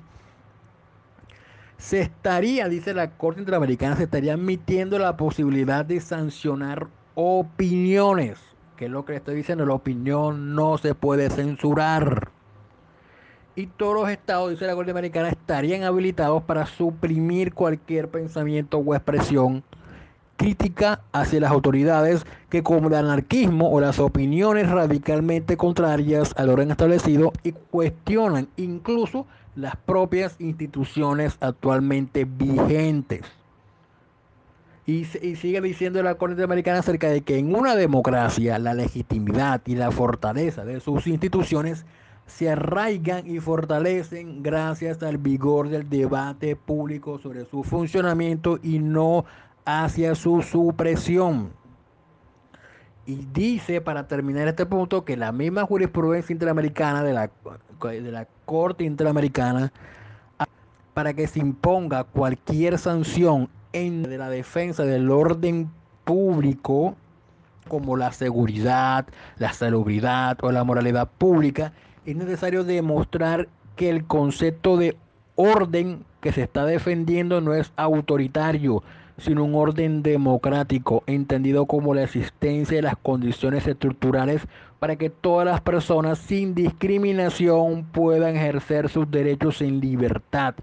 se 1.77 2.01
estaría, 2.01 2.67
dice 2.67 2.93
la 2.93 3.11
Corte 3.11 3.39
Interamericana, 3.39 3.95
se 3.95 4.03
estaría 4.03 4.33
admitiendo 4.33 4.99
la 4.99 5.15
posibilidad 5.15 5.85
de 5.85 6.01
sancionar 6.01 6.87
opiniones, 7.15 8.37
que 8.75 8.85
es 8.85 8.91
lo 8.91 9.05
que 9.05 9.13
le 9.13 9.17
estoy 9.17 9.35
diciendo, 9.35 9.65
la 9.65 9.75
opinión 9.75 10.55
no 10.55 10.77
se 10.77 10.93
puede 10.93 11.29
censurar 11.29 12.34
y 13.55 13.67
todos 13.67 13.95
los 13.95 14.09
estados, 14.09 14.51
dice 14.51 14.67
la 14.67 14.75
Corte 14.75 14.91
Americana, 14.91 15.29
estarían 15.29 15.83
habilitados 15.83 16.43
para 16.43 16.65
suprimir 16.65 17.53
cualquier 17.53 18.09
pensamiento 18.09 18.77
o 18.79 18.95
expresión 18.95 19.63
crítica 20.37 21.01
hacia 21.13 21.39
las 21.39 21.51
autoridades 21.51 22.25
que 22.49 22.61
como 22.61 22.89
el 22.89 22.95
anarquismo 22.95 23.71
o 23.71 23.79
las 23.79 23.99
opiniones 23.99 24.69
radicalmente 24.69 25.55
contrarias 25.55 26.33
al 26.35 26.49
orden 26.49 26.71
establecido 26.71 27.31
y 27.43 27.53
cuestionan 27.53 28.49
incluso 28.57 29.25
las 29.55 29.77
propias 29.77 30.35
instituciones 30.39 31.37
actualmente 31.39 32.25
vigentes. 32.25 33.21
Y, 34.87 35.05
sigue 35.05 35.61
diciendo 35.61 36.03
la 36.03 36.15
Corte 36.15 36.43
Americana 36.43 36.79
acerca 36.79 37.09
de 37.09 37.21
que 37.21 37.39
en 37.39 37.55
una 37.55 37.75
democracia 37.75 38.59
la 38.59 38.75
legitimidad 38.75 39.61
y 39.65 39.75
la 39.75 39.89
fortaleza 39.89 40.63
de 40.63 40.79
sus 40.79 41.07
instituciones 41.07 41.85
se 42.25 42.49
arraigan 42.49 43.27
y 43.27 43.39
fortalecen 43.39 44.41
gracias 44.41 45.03
al 45.03 45.17
vigor 45.17 45.69
del 45.69 45.89
debate 45.89 46.55
público 46.55 47.19
sobre 47.19 47.45
su 47.45 47.63
funcionamiento 47.63 48.59
y 48.61 48.79
no 48.79 49.25
hacia 49.65 50.15
su 50.15 50.41
supresión. 50.41 51.51
Y 53.05 53.27
dice, 53.33 53.81
para 53.81 54.07
terminar 54.07 54.47
este 54.47 54.65
punto, 54.65 55.05
que 55.05 55.15
la 55.15 55.31
misma 55.31 55.63
jurisprudencia 55.65 56.33
interamericana 56.33 57.03
de 57.03 57.13
la, 57.13 57.29
de 57.81 58.11
la 58.11 58.27
Corte 58.45 58.83
Interamericana, 58.83 59.71
para 60.95 61.13
que 61.13 61.27
se 61.27 61.39
imponga 61.39 62.05
cualquier 62.05 62.79
sanción 62.79 63.49
de 63.73 64.17
la 64.17 64.29
defensa 64.29 64.85
del 64.85 65.11
orden 65.11 65.69
público, 66.05 66.95
como 67.67 67.97
la 67.97 68.13
seguridad, 68.13 69.05
la 69.37 69.51
salubridad 69.51 70.37
o 70.41 70.51
la 70.51 70.63
moralidad 70.63 71.09
pública, 71.17 71.73
es 72.05 72.15
necesario 72.15 72.63
demostrar 72.63 73.47
que 73.75 73.89
el 73.89 74.05
concepto 74.05 74.77
de 74.77 74.95
orden 75.35 76.05
que 76.21 76.31
se 76.31 76.43
está 76.43 76.65
defendiendo 76.65 77.41
no 77.41 77.53
es 77.53 77.71
autoritario, 77.75 78.83
sino 79.17 79.43
un 79.43 79.55
orden 79.55 80.03
democrático, 80.03 81.03
entendido 81.07 81.65
como 81.65 81.93
la 81.93 82.03
existencia 82.03 82.77
de 82.77 82.81
las 82.81 82.97
condiciones 82.97 83.67
estructurales 83.67 84.41
para 84.79 84.97
que 84.97 85.09
todas 85.09 85.45
las 85.45 85.61
personas 85.61 86.19
sin 86.19 86.53
discriminación 86.53 87.85
puedan 87.85 88.35
ejercer 88.35 88.89
sus 88.89 89.09
derechos 89.09 89.61
en 89.61 89.79
libertad, 89.79 90.55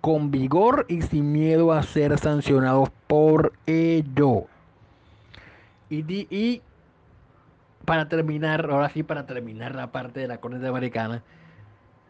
con 0.00 0.30
vigor 0.30 0.86
y 0.88 1.02
sin 1.02 1.32
miedo 1.32 1.72
a 1.72 1.82
ser 1.82 2.18
sancionados 2.18 2.90
por 3.06 3.52
ello. 3.66 4.44
Y, 5.88 6.62
para 7.90 8.08
terminar, 8.08 8.70
ahora 8.70 8.88
sí, 8.90 9.02
para 9.02 9.26
terminar 9.26 9.74
la 9.74 9.90
parte 9.90 10.20
de 10.20 10.28
la 10.28 10.38
Corte 10.38 10.64
Americana, 10.64 11.24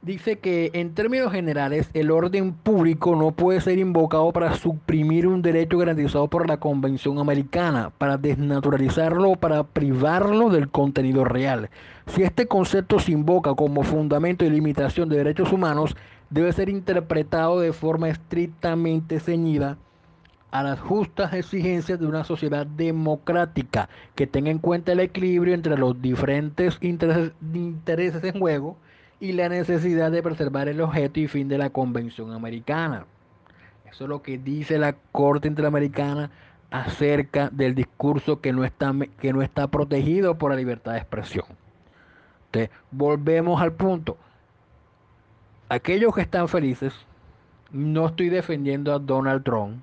dice 0.03 0.39
que 0.39 0.71
en 0.75 0.93
términos 0.93 1.33
generales 1.33 1.89
el 1.95 2.11
orden 2.11 2.53
público 2.53 3.17
no 3.17 3.31
puede 3.31 3.63
ser 3.63 3.79
invocado 3.79 4.31
para 4.31 4.53
suprimir 4.57 5.27
un 5.27 5.41
derecho 5.41 5.79
garantizado 5.79 6.29
por 6.29 6.47
la 6.47 6.59
Convención 6.59 7.19
Americana, 7.19 7.93
para 7.97 8.19
desnaturalizarlo 8.19 9.31
o 9.31 9.37
para 9.37 9.63
privarlo 9.63 10.51
del 10.51 10.69
contenido 10.69 11.25
real. 11.25 11.71
Si 12.09 12.25
este 12.25 12.47
concepto 12.47 12.99
se 12.99 13.13
invoca 13.13 13.55
como 13.55 13.83
fundamento 13.83 14.45
y 14.45 14.51
limitación 14.51 15.09
de 15.09 15.17
derechos 15.17 15.51
humanos, 15.51 15.97
debe 16.29 16.53
ser 16.53 16.69
interpretado 16.69 17.59
de 17.59 17.73
forma 17.73 18.11
estrictamente 18.11 19.19
ceñida 19.19 19.79
a 20.51 20.63
las 20.63 20.81
justas 20.81 21.33
exigencias 21.33 22.01
de 22.01 22.07
una 22.07 22.25
sociedad 22.25 22.67
democrática 22.67 23.89
que 24.15 24.27
tenga 24.27 24.51
en 24.51 24.59
cuenta 24.59 24.93
el 24.93 25.01
equilibrio 25.01 25.55
entre 25.55 25.77
los 25.77 26.01
diferentes 26.03 26.79
intereses, 26.81 28.25
en 28.25 28.41
juego 28.41 28.77
y 29.21 29.33
la 29.33 29.49
necesidad 29.49 30.11
de 30.11 30.23
preservar 30.23 30.69
el 30.69 30.81
objeto 30.81 31.21
y 31.21 31.29
fin 31.29 31.49
de 31.49 31.59
la 31.59 31.71
Convención 31.71 32.33
Americana. 32.33 33.07
Eso 33.91 34.05
es 34.05 34.11
lo 34.11 34.23
que 34.23 34.39
dice 34.39 34.79
la 34.79 34.95
Corte 35.13 35.49
Interamericana 35.49 36.31
acerca 36.71 37.51
del 37.51 37.75
discurso 37.75 38.41
que 38.41 38.53
no 38.53 38.65
está, 38.65 38.95
que 39.21 39.33
no 39.33 39.43
está 39.43 39.69
protegido 39.69 40.37
por 40.39 40.51
la 40.51 40.57
libertad 40.57 40.93
de 40.93 40.99
expresión. 40.99 41.47
Entonces, 42.47 42.71
volvemos 42.91 43.61
al 43.61 43.73
punto 43.73 44.17
aquellos 45.69 46.15
que 46.15 46.21
están 46.23 46.49
felices, 46.49 46.93
no 47.71 48.07
estoy 48.07 48.29
defendiendo 48.29 48.93
a 48.93 48.99
Donald 48.99 49.45
Trump, 49.45 49.83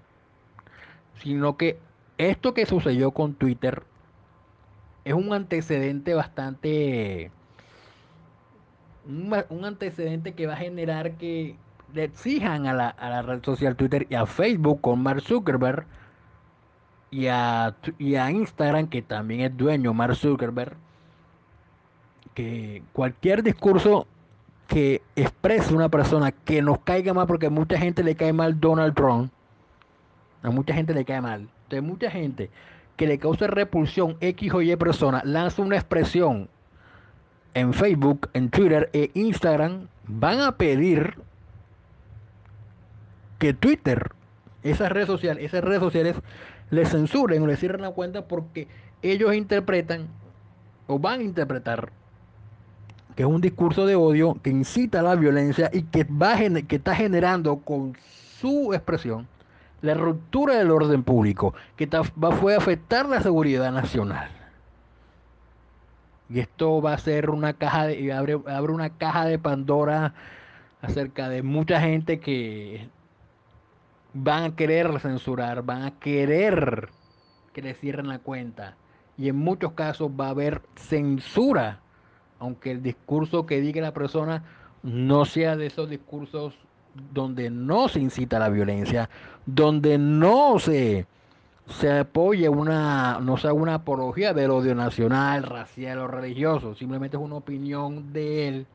sino 1.22 1.58
que 1.58 1.80
esto 2.18 2.54
que 2.54 2.66
sucedió 2.66 3.12
con 3.12 3.34
Twitter 3.36 3.84
es 5.06 5.14
un 5.14 5.34
antecedente 5.34 6.14
bastante... 6.14 7.32
Un, 9.06 9.64
antecedente 9.64 10.34
que 10.34 10.48
va 10.48 10.54
a 10.54 10.58
generar 10.58 11.14
que 11.14 11.56
le 11.94 12.04
exijan 12.04 12.68
a 12.68 12.74
la, 12.74 12.90
a 12.90 13.10
la, 13.10 13.22
red 13.22 13.42
social 13.42 13.78
Twitter 13.78 14.06
y 14.10 14.16
a 14.16 14.26
Facebook 14.26 14.82
con 14.82 15.02
Mark 15.02 15.22
Zuckerberg 15.22 15.86
y 17.10 17.28
a, 17.28 17.74
y 17.98 18.16
a 18.16 18.30
Instagram, 18.30 18.90
que 18.90 19.02
también 19.02 19.42
es 19.42 19.56
dueño 19.56 19.94
Mark 19.94 20.18
Zuckerberg, 20.18 20.76
que 22.34 22.84
cualquier 22.92 23.44
discurso 23.44 24.08
que 24.68 25.02
exprese 25.16 25.74
una 25.74 25.88
persona 25.88 26.34
que 26.34 26.62
nos 26.62 26.80
caiga 26.80 27.14
mal, 27.14 27.28
porque 27.28 27.50
mucha 27.50 27.80
gente 27.80 28.04
le 28.04 28.16
cae 28.16 28.34
mal 28.34 28.60
Donald 28.60 28.94
Trump, 28.94 29.32
a 30.44 30.50
mucha 30.50 30.74
gente 30.74 30.94
le 30.94 31.06
cae 31.06 31.22
mal. 31.22 31.48
Entonces, 31.64 31.84
mucha 31.84 32.12
gente 32.12 32.50
que 32.96 33.08
le 33.08 33.20
cause 33.20 33.48
repulsión 33.48 34.18
X 34.20 34.54
o 34.54 34.62
Y 34.62 34.76
persona 34.76 35.22
lanza 35.24 35.62
una 35.62 35.76
expresión 35.76 36.50
en 37.54 37.74
Facebook, 37.74 38.30
en 38.34 38.50
Twitter 38.50 38.90
e 38.94 39.12
Instagram, 39.14 39.88
van 40.08 40.42
a 40.42 40.58
pedir 40.58 41.16
que 43.40 43.54
Twitter, 43.54 44.12
esas 44.64 44.92
redes 44.92 45.08
sociales, 45.08 45.44
esas 45.44 45.64
redes 45.64 45.80
sociales, 45.80 46.16
le 46.70 46.86
censuren 46.86 47.42
o 47.42 47.48
le 47.48 47.56
cierren 47.56 47.82
la 47.82 47.92
cuenta 47.92 48.28
porque 48.28 48.68
ellos 49.02 49.34
interpretan 49.34 50.08
o 50.88 51.00
van 51.00 51.20
a 51.20 51.24
interpretar 51.24 51.92
que 53.16 53.24
es 53.24 53.30
un 53.30 53.42
discurso 53.42 53.88
de 53.88 53.96
odio 53.96 54.38
que 54.44 54.52
incita 54.52 55.00
a 55.00 55.04
la 55.04 55.16
violencia 55.16 55.72
y 55.74 55.82
que, 55.82 56.04
va, 56.04 56.38
que 56.68 56.76
está 56.76 56.96
generando 56.96 57.58
con 57.58 57.98
su 58.40 58.76
expresión 58.76 59.28
la 59.82 59.94
ruptura 59.94 60.56
del 60.56 60.72
orden 60.72 61.04
público, 61.04 61.54
que 61.76 61.88
va, 61.88 62.54
a 62.54 62.58
afectar 62.58 63.08
la 63.08 63.22
seguridad 63.22 63.72
nacional. 63.72 64.30
Y 66.30 66.40
esto 66.40 66.82
va 66.82 66.94
a 66.94 66.98
ser 66.98 67.30
una 67.30 67.54
caja 67.54 67.88
de, 67.88 68.12
abre, 68.12 68.40
abre 68.48 68.74
una 68.74 68.90
caja 68.90 69.26
de 69.26 69.40
Pandora 69.40 70.14
acerca 70.82 71.30
de 71.30 71.42
mucha 71.42 71.80
gente 71.80 72.20
que 72.20 72.90
van 74.14 74.44
a 74.44 74.56
querer 74.56 75.00
censurar, 75.00 75.64
van 75.64 75.84
a 75.84 75.92
querer 76.00 76.90
que 77.54 77.62
le 77.62 77.74
cierren 77.74 78.08
la 78.08 78.20
cuenta. 78.20 78.76
Y 79.18 79.30
en 79.30 79.38
muchos 79.38 79.72
casos 79.72 80.12
va 80.12 80.28
a 80.28 80.32
haber 80.32 80.62
censura 80.76 81.80
aunque 82.40 82.72
el 82.72 82.84
discurso 82.84 83.46
que 83.46 83.62
diga 83.62 83.82
la 83.82 83.94
persona 83.94 84.44
no 84.84 85.26
sea 85.26 85.56
de 85.56 85.66
esos 85.66 85.90
discursos 85.90 86.56
donde 87.14 87.50
no 87.50 87.88
se 87.90 88.00
incita 88.00 88.38
a 88.38 88.42
la 88.42 88.50
violencia, 88.50 89.10
donde 89.46 89.98
no 89.98 90.60
se, 90.60 91.06
se 91.68 92.00
apoye 92.00 92.50
una, 92.50 93.20
no 93.20 93.38
sea 93.38 93.54
una 93.54 93.76
apología 93.76 94.34
del 94.34 94.52
odio 94.52 94.76
nacional, 94.76 95.44
racial 95.44 96.00
o 96.00 96.08
religioso, 96.08 96.76
simplemente 96.76 97.18
es 97.18 97.24
una 97.24 97.36
opinión 97.36 98.14
de 98.14 98.48
él 98.48 98.68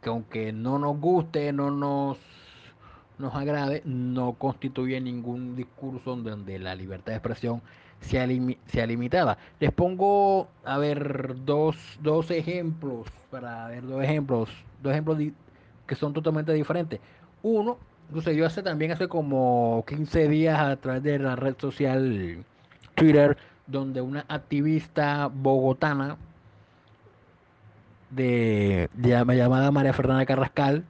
que 0.00 0.08
aunque 0.08 0.52
no 0.52 0.78
nos 0.78 1.00
guste, 1.00 1.52
no 1.52 1.70
nos, 1.70 2.18
nos 3.18 3.34
agrade, 3.34 3.82
no 3.84 4.34
constituye 4.34 5.00
ningún 5.00 5.56
discurso 5.56 6.14
donde 6.16 6.58
la 6.58 6.74
libertad 6.74 7.12
de 7.12 7.16
expresión 7.16 7.62
sea, 8.00 8.26
sea 8.66 8.86
limitada. 8.86 9.38
Les 9.58 9.72
pongo, 9.72 10.48
a 10.64 10.78
ver, 10.78 11.44
dos, 11.44 11.76
dos 12.02 12.30
ejemplos, 12.30 13.08
para 13.30 13.68
ver 13.68 13.86
dos 13.86 14.02
ejemplos, 14.02 14.50
dos 14.82 14.92
ejemplos 14.92 15.18
que 15.86 15.94
son 15.94 16.12
totalmente 16.12 16.52
diferentes. 16.52 17.00
Uno 17.42 17.78
sucedió 18.12 18.46
hace 18.46 18.62
también 18.62 18.92
hace 18.92 19.08
como 19.08 19.84
15 19.86 20.28
días 20.28 20.58
a 20.60 20.76
través 20.76 21.02
de 21.02 21.18
la 21.18 21.36
red 21.36 21.56
social 21.58 22.44
Twitter, 22.94 23.36
donde 23.66 24.00
una 24.00 24.24
activista 24.28 25.28
bogotana 25.32 26.16
de, 28.10 28.88
de 28.94 29.10
llamada 29.10 29.70
María 29.70 29.92
Fernanda 29.92 30.24
Carrascal 30.24 30.84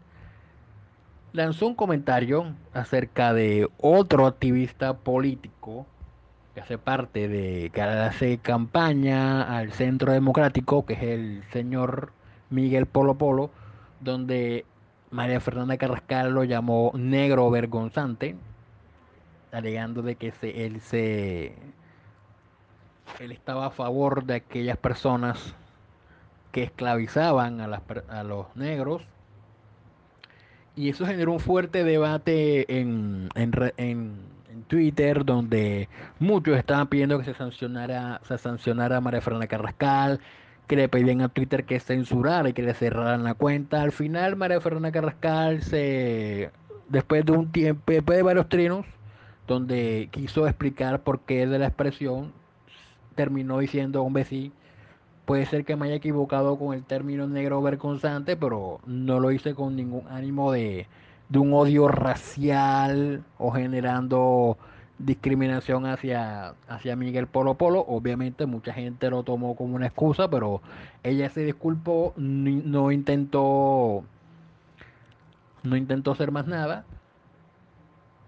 lanzó 1.33 1.67
un 1.67 1.75
comentario 1.75 2.55
acerca 2.73 3.33
de 3.35 3.69
otro 3.79 4.27
activista 4.27 4.95
político 4.95 5.87
que 6.55 6.61
hace 6.63 6.79
parte 6.79 7.29
de, 7.29 7.71
que 7.75 7.83
hace 7.83 8.39
campaña 8.39 9.43
al 9.43 9.73
Centro 9.73 10.13
Democrático, 10.13 10.87
que 10.87 10.95
es 10.95 11.03
el 11.03 11.45
señor 11.53 12.13
Miguel 12.49 12.87
Polo 12.87 13.17
Polo, 13.17 13.51
donde 14.01 14.65
María 15.11 15.41
Fernanda 15.41 15.77
Carrascal 15.77 16.33
lo 16.33 16.45
llamó 16.45 16.93
negro 16.95 17.51
vergonzante, 17.51 18.37
alegando 19.53 20.03
de 20.03 20.17
que 20.17 20.33
se, 20.33 20.67
él 20.67 20.81
se 20.81 21.55
él 23.21 23.33
estaba 23.33 23.67
a 23.67 23.71
favor 23.71 24.25
de 24.25 24.35
aquellas 24.35 24.77
personas 24.77 25.55
que 26.53 26.65
esclavizaban 26.65 27.61
a, 27.61 27.67
las, 27.69 27.83
a 28.09 28.23
los 28.25 28.55
negros. 28.57 29.03
Y 30.75 30.91
eso 30.91 31.07
generó 31.07 31.33
un 31.33 31.41
fuerte 31.41 31.85
debate 31.85 32.81
en, 32.81 33.31
en, 33.35 33.53
en 33.79 34.63
Twitter, 34.69 35.25
donde 35.25 35.89
muchos 36.19 36.57
estaban 36.59 36.89
pidiendo 36.89 37.19
que 37.19 37.25
se 37.25 37.35
sancionara, 37.35 38.21
se 38.25 38.37
sancionara 38.39 38.99
a 38.99 39.01
María 39.01 39.21
Fernanda 39.21 39.47
Carrascal, 39.47 40.21
que 40.67 40.77
le 40.77 40.89
pedían 40.89 41.21
a 41.21 41.29
Twitter 41.29 41.65
que 41.65 41.81
censurara 41.81 42.49
y 42.49 42.53
que 42.53 42.63
le 42.63 42.75
cerraran 42.75 43.25
la 43.25 43.35
cuenta. 43.35 43.83
Al 43.83 43.93
final, 43.93 44.37
María 44.37 44.61
Fernanda 44.61 44.93
Carrascal 44.93 45.63
se, 45.63 46.51
después 46.89 47.25
de 47.25 47.33
un 47.33 47.53
tiempo, 47.53 47.83
después 47.87 48.17
de 48.19 48.23
varios 48.23 48.49
trinos, 48.49 48.87
donde 49.47 50.09
quiso 50.11 50.47
explicar 50.47 51.01
por 51.03 51.21
qué 51.21 51.47
de 51.47 51.59
la 51.59 51.67
expresión, 51.67 52.33
terminó 53.15 53.59
diciendo, 53.59 54.03
hombre, 54.03 54.25
sí, 54.25 54.53
puede 55.25 55.47
ser 55.47 55.65
que 55.65 55.77
me 55.77 55.87
haya 55.87 55.97
equivocado 55.97 56.59
con 56.59 56.75
el 56.75 56.85
término 56.85 57.27
negro 57.27 57.63
vergonzante, 57.63 58.37
pero 58.37 58.81
no 58.87 59.21
lo 59.21 59.31
hice 59.31 59.55
con 59.55 59.77
ningún 59.77 60.07
ánimo 60.09 60.53
de, 60.53 60.87
de 61.29 61.39
un 61.39 61.53
odio 61.53 61.89
racial 61.89 63.25
o 63.39 63.51
generando 63.53 64.59
discriminación 64.99 65.87
hacia, 65.87 66.55
hacia 66.69 66.97
Miguel 66.97 67.27
Polo 67.27 67.55
Polo. 67.55 67.81
Obviamente 67.81 68.47
mucha 68.47 68.73
gente 68.73 69.11
lo 69.11 69.23
tomó 69.23 69.55
como 69.57 69.75
una 69.75 69.87
excusa, 69.87 70.29
pero 70.29 70.63
ella 71.03 71.31
se 71.31 71.45
disculpó, 71.45 72.15
no 72.17 72.91
intentó, 72.93 74.05
no 75.63 75.77
intentó 75.77 76.13
hacer 76.13 76.31
más 76.31 76.47
nada. 76.47 76.85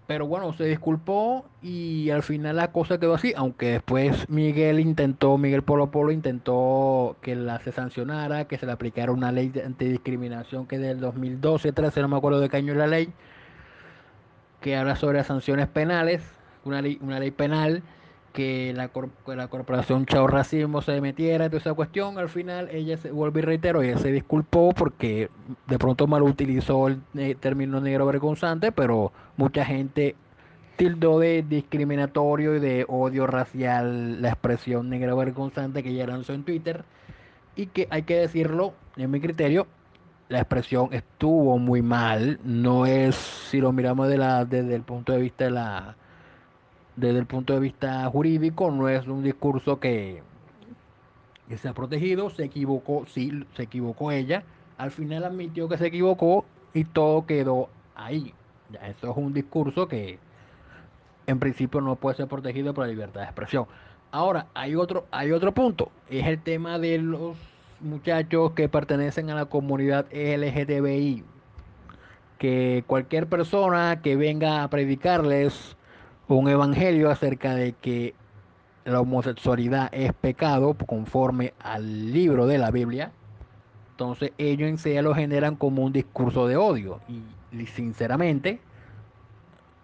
Pero 0.07 0.25
bueno, 0.25 0.53
se 0.53 0.63
disculpó 0.65 1.45
y 1.61 2.09
al 2.09 2.23
final 2.23 2.55
la 2.55 2.71
cosa 2.71 2.99
quedó 2.99 3.13
así, 3.13 3.31
aunque 3.37 3.73
después 3.73 4.27
Miguel 4.27 4.79
intentó, 4.79 5.37
Miguel 5.37 5.61
Polo 5.61 5.91
Polo 5.91 6.11
intentó 6.11 7.15
que 7.21 7.35
la 7.35 7.59
se 7.59 7.71
sancionara, 7.71 8.45
que 8.45 8.57
se 8.57 8.65
le 8.65 8.71
aplicara 8.71 9.11
una 9.11 9.31
ley 9.31 9.49
de 9.49 9.63
antidiscriminación 9.63 10.65
que 10.65 10.79
del 10.79 10.99
2012, 10.99 11.73
13, 11.73 12.01
no 12.01 12.07
me 12.07 12.17
acuerdo 12.17 12.39
de 12.39 12.49
qué 12.49 12.57
año 12.57 12.73
la 12.73 12.87
ley, 12.87 13.13
que 14.61 14.75
habla 14.75 14.95
sobre 14.95 15.23
sanciones 15.23 15.67
penales 15.67 16.38
una 16.69 17.19
ley, 17.19 17.31
penal 17.31 17.83
que 18.33 18.73
la, 18.75 18.91
la 19.35 19.47
corporación 19.47 20.05
Chao 20.05 20.27
Racismo 20.27 20.81
se 20.81 21.01
metiera 21.01 21.45
en 21.45 21.55
esa 21.55 21.73
cuestión. 21.73 22.17
Al 22.17 22.29
final 22.29 22.69
ella 22.71 22.97
se 22.97 23.11
vuelve 23.11 23.41
y 23.41 23.43
reitero, 23.43 23.81
ella 23.81 23.97
se 23.97 24.11
disculpó 24.11 24.71
porque 24.73 25.29
de 25.67 25.79
pronto 25.79 26.07
mal 26.07 26.23
utilizó 26.23 26.87
el 26.87 27.01
eh, 27.15 27.35
término 27.39 27.81
negro 27.81 28.05
vergonzante, 28.05 28.71
pero 28.71 29.11
mucha 29.37 29.65
gente 29.65 30.15
tildó 30.79 31.19
de 31.19 31.43
discriminatorio 31.43 32.55
y 32.55 32.59
de 32.59 32.85
odio 32.87 33.27
racial 33.27 34.21
la 34.21 34.29
expresión 34.29 34.89
negro 34.89 35.17
vergonzante 35.17 35.83
que 35.83 35.89
ella 35.89 36.07
lanzó 36.07 36.33
en 36.33 36.43
Twitter 36.43 36.85
y 37.57 37.65
que 37.65 37.87
hay 37.89 38.03
que 38.03 38.15
decirlo, 38.15 38.73
en 38.95 39.11
mi 39.11 39.19
criterio, 39.19 39.67
la 40.29 40.39
expresión 40.39 40.87
estuvo 40.93 41.57
muy 41.57 41.81
mal, 41.81 42.39
no 42.45 42.85
es, 42.85 43.15
si 43.15 43.59
lo 43.59 43.73
miramos 43.73 44.07
de 44.07 44.17
la, 44.17 44.45
desde 44.45 44.75
el 44.75 44.83
punto 44.83 45.11
de 45.11 45.19
vista 45.19 45.43
de 45.43 45.51
la 45.51 45.95
desde 46.99 47.19
el 47.19 47.25
punto 47.25 47.53
de 47.53 47.59
vista 47.59 48.05
jurídico 48.09 48.71
no 48.71 48.89
es 48.89 49.07
un 49.07 49.23
discurso 49.23 49.79
que, 49.79 50.21
que 51.47 51.57
se 51.57 51.73
protegido, 51.73 52.29
se 52.29 52.43
equivocó, 52.43 53.05
sí, 53.07 53.45
se 53.55 53.63
equivocó 53.63 54.11
ella, 54.11 54.43
al 54.77 54.91
final 54.91 55.23
admitió 55.23 55.69
que 55.69 55.77
se 55.77 55.87
equivocó 55.87 56.45
y 56.73 56.83
todo 56.83 57.25
quedó 57.25 57.69
ahí. 57.95 58.33
Ya, 58.71 58.87
eso 58.87 59.11
es 59.11 59.17
un 59.17 59.33
discurso 59.33 59.87
que 59.87 60.19
en 61.25 61.39
principio 61.39 61.81
no 61.81 61.95
puede 61.95 62.17
ser 62.17 62.27
protegido 62.27 62.73
por 62.73 62.85
la 62.85 62.91
libertad 62.91 63.21
de 63.21 63.27
expresión. 63.27 63.65
Ahora, 64.11 64.47
hay 64.53 64.75
otro, 64.75 65.05
hay 65.11 65.31
otro 65.31 65.53
punto, 65.53 65.91
es 66.09 66.25
el 66.25 66.41
tema 66.41 66.79
de 66.79 66.97
los 66.97 67.37
muchachos 67.79 68.51
que 68.51 68.67
pertenecen 68.67 69.29
a 69.29 69.35
la 69.35 69.45
comunidad 69.45 70.07
LGTBI, 70.11 71.23
que 72.39 72.83
cualquier 72.87 73.27
persona 73.27 74.01
que 74.01 74.15
venga 74.15 74.63
a 74.63 74.69
predicarles 74.69 75.77
un 76.37 76.47
evangelio 76.47 77.09
acerca 77.09 77.55
de 77.55 77.73
que 77.73 78.13
la 78.85 79.01
homosexualidad 79.01 79.89
es 79.91 80.13
pecado 80.13 80.73
conforme 80.73 81.53
al 81.59 82.11
libro 82.11 82.47
de 82.47 82.57
la 82.57 82.71
Biblia, 82.71 83.11
entonces 83.91 84.31
ellos 84.37 84.69
en 84.69 84.77
sí 84.77 84.93
lo 85.01 85.13
generan 85.13 85.55
como 85.55 85.83
un 85.83 85.91
discurso 85.91 86.47
de 86.47 86.55
odio. 86.55 86.99
Y, 87.09 87.65
sinceramente, 87.65 88.59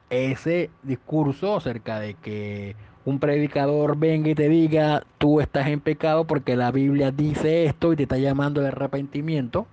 ese 0.09 0.69
discurso 0.83 1.57
acerca 1.57 1.99
de 1.99 2.13
que 2.13 2.75
un 3.05 3.19
predicador 3.19 3.97
venga 3.97 4.29
y 4.29 4.35
te 4.35 4.47
diga 4.47 5.03
tú 5.17 5.41
estás 5.41 5.67
en 5.67 5.79
pecado 5.79 6.25
porque 6.25 6.55
la 6.55 6.71
Biblia 6.71 7.11
dice 7.11 7.65
esto 7.65 7.91
y 7.91 7.95
te 7.95 8.03
está 8.03 8.17
llamando 8.17 8.61
al 8.61 8.67
arrepentimiento, 8.67 9.67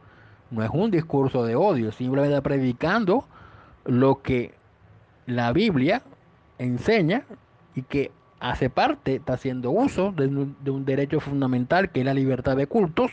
no 0.50 0.62
es 0.62 0.70
un 0.72 0.90
discurso 0.90 1.44
de 1.44 1.54
odio, 1.54 1.92
simplemente 1.92 2.40
predicando 2.42 3.24
lo 3.85 4.22
que 4.22 4.54
la 5.26 5.52
Biblia 5.52 6.02
enseña 6.62 7.25
y 7.75 7.83
que 7.83 8.11
hace 8.40 8.70
parte, 8.70 9.16
está 9.16 9.35
haciendo 9.35 9.70
uso 9.70 10.12
de 10.12 10.27
un, 10.27 10.85
derecho 10.85 11.20
fundamental 11.20 11.90
que 11.90 12.01
es 12.01 12.07
la 12.07 12.14
libertad 12.14 12.57
de 12.57 12.66
cultos, 12.66 13.11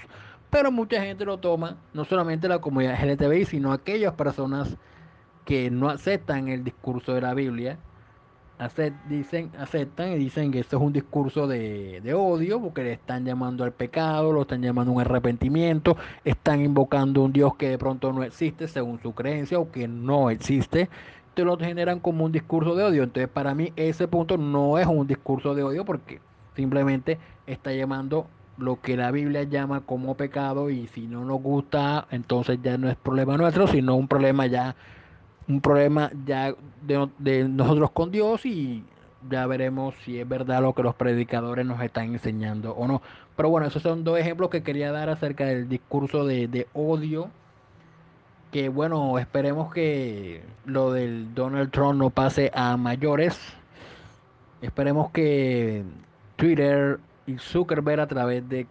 pero 0.50 0.72
mucha 0.72 1.02
gente 1.02 1.24
lo 1.24 1.38
toma, 1.38 1.78
no 1.94 2.04
solamente 2.04 2.48
la 2.48 2.60
comunidad 2.60 3.00
LGTBI, 3.00 3.46
sino 3.46 3.72
aquellas 3.72 4.14
personas 4.14 4.76
que 5.46 5.70
no 5.70 5.90
aceptan 5.90 6.48
el 6.48 6.64
discurso 6.64 7.14
de 7.14 7.22
la 7.22 7.36
Biblia, 7.36 7.78
dicen, 9.08 9.52
aceptan 9.58 10.12
y 10.12 10.18
dicen 10.18 10.52
que 10.52 10.60
esto 10.60 10.78
es 10.78 10.84
un 10.84 10.92
discurso 10.92 11.48
de, 11.48 12.02
de, 12.02 12.14
odio, 12.14 12.60
porque 12.60 12.84
le 12.84 12.94
están 12.94 13.24
llamando 13.24 13.64
al 13.64 13.72
pecado, 13.72 14.34
lo 14.34 14.42
están 14.42 14.62
llamando 14.62 14.92
un 14.92 15.00
arrepentimiento, 15.00 15.96
están 16.26 16.62
invocando 16.62 17.22
un 17.22 17.32
Dios 17.32 17.56
que 17.56 17.70
de 17.70 17.78
pronto 17.78 18.12
no 18.12 18.24
existe 18.24 18.68
según 18.68 19.00
su 19.00 19.14
creencia 19.14 19.60
o 19.60 19.72
que 19.72 19.88
no 19.88 20.30
existe 20.30 20.90
lo 21.46 21.58
generan 21.58 22.00
como 22.00 22.26
un 22.26 22.32
discurso 22.32 22.76
de 22.76 22.84
odio. 22.84 23.04
Entonces, 23.04 23.30
para 23.30 23.56
mí 23.56 23.74
ese 23.76 24.08
punto 24.08 24.38
no 24.38 24.78
es 24.78 24.88
un 24.88 25.08
discurso 25.08 25.56
de 25.56 25.64
odio 25.64 25.86
porque 25.86 26.20
simplemente 26.56 27.18
está 27.48 27.74
llamando 27.74 28.28
lo 28.58 28.82
que 28.82 28.98
la 28.98 29.12
Biblia 29.12 29.44
llama 29.44 29.82
como 29.82 30.16
pecado 30.16 30.70
y 30.70 30.88
si 30.88 31.08
no 31.08 31.24
nos 31.24 31.42
gusta, 31.42 32.08
entonces 32.12 32.60
ya 32.62 32.78
no 32.78 32.90
es 32.90 32.98
problema 32.98 33.38
nuestro, 33.38 33.68
sino 33.68 33.96
un 33.96 34.08
problema 34.08 34.46
ya 34.48 34.76
un 35.48 35.62
problema 35.62 36.12
ya 36.26 36.54
de, 36.84 37.10
de 37.18 37.50
nosotros 37.50 37.92
con 37.92 38.12
Dios 38.12 38.46
y 38.46 38.84
ya 39.30 39.48
veremos 39.48 39.96
si 40.06 40.20
es 40.20 40.28
verdad 40.28 40.62
lo 40.62 40.74
que 40.74 40.84
los 40.84 40.96
predicadores 40.96 41.66
nos 41.66 41.82
están 41.82 42.14
enseñando 42.14 42.74
o 42.74 42.88
no. 42.88 43.02
Pero 43.36 43.50
bueno, 43.50 43.68
esos 43.68 43.82
son 43.82 44.04
dos 44.04 44.20
ejemplos 44.20 44.50
que 44.50 44.64
quería 44.64 44.92
dar 44.92 45.10
acerca 45.10 45.46
del 45.46 45.68
discurso 45.68 46.26
de, 46.26 46.48
de 46.48 46.68
odio 46.74 47.30
que 48.52 48.70
bueno, 48.70 49.20
esperemos 49.20 49.72
que 49.72 50.44
lo 50.66 50.92
del 50.92 51.34
Donald 51.36 51.72
Trump 51.72 52.00
no 52.00 52.10
pase 52.10 52.52
a 52.54 52.78
mayores. 52.78 53.40
Esperemos 54.62 55.12
que 55.12 55.84
Twitter 56.36 57.00
y 57.28 57.38
Zuckerberg 57.38 58.02
a 58.02 58.08
través 58.08 58.48
de, 58.50 58.66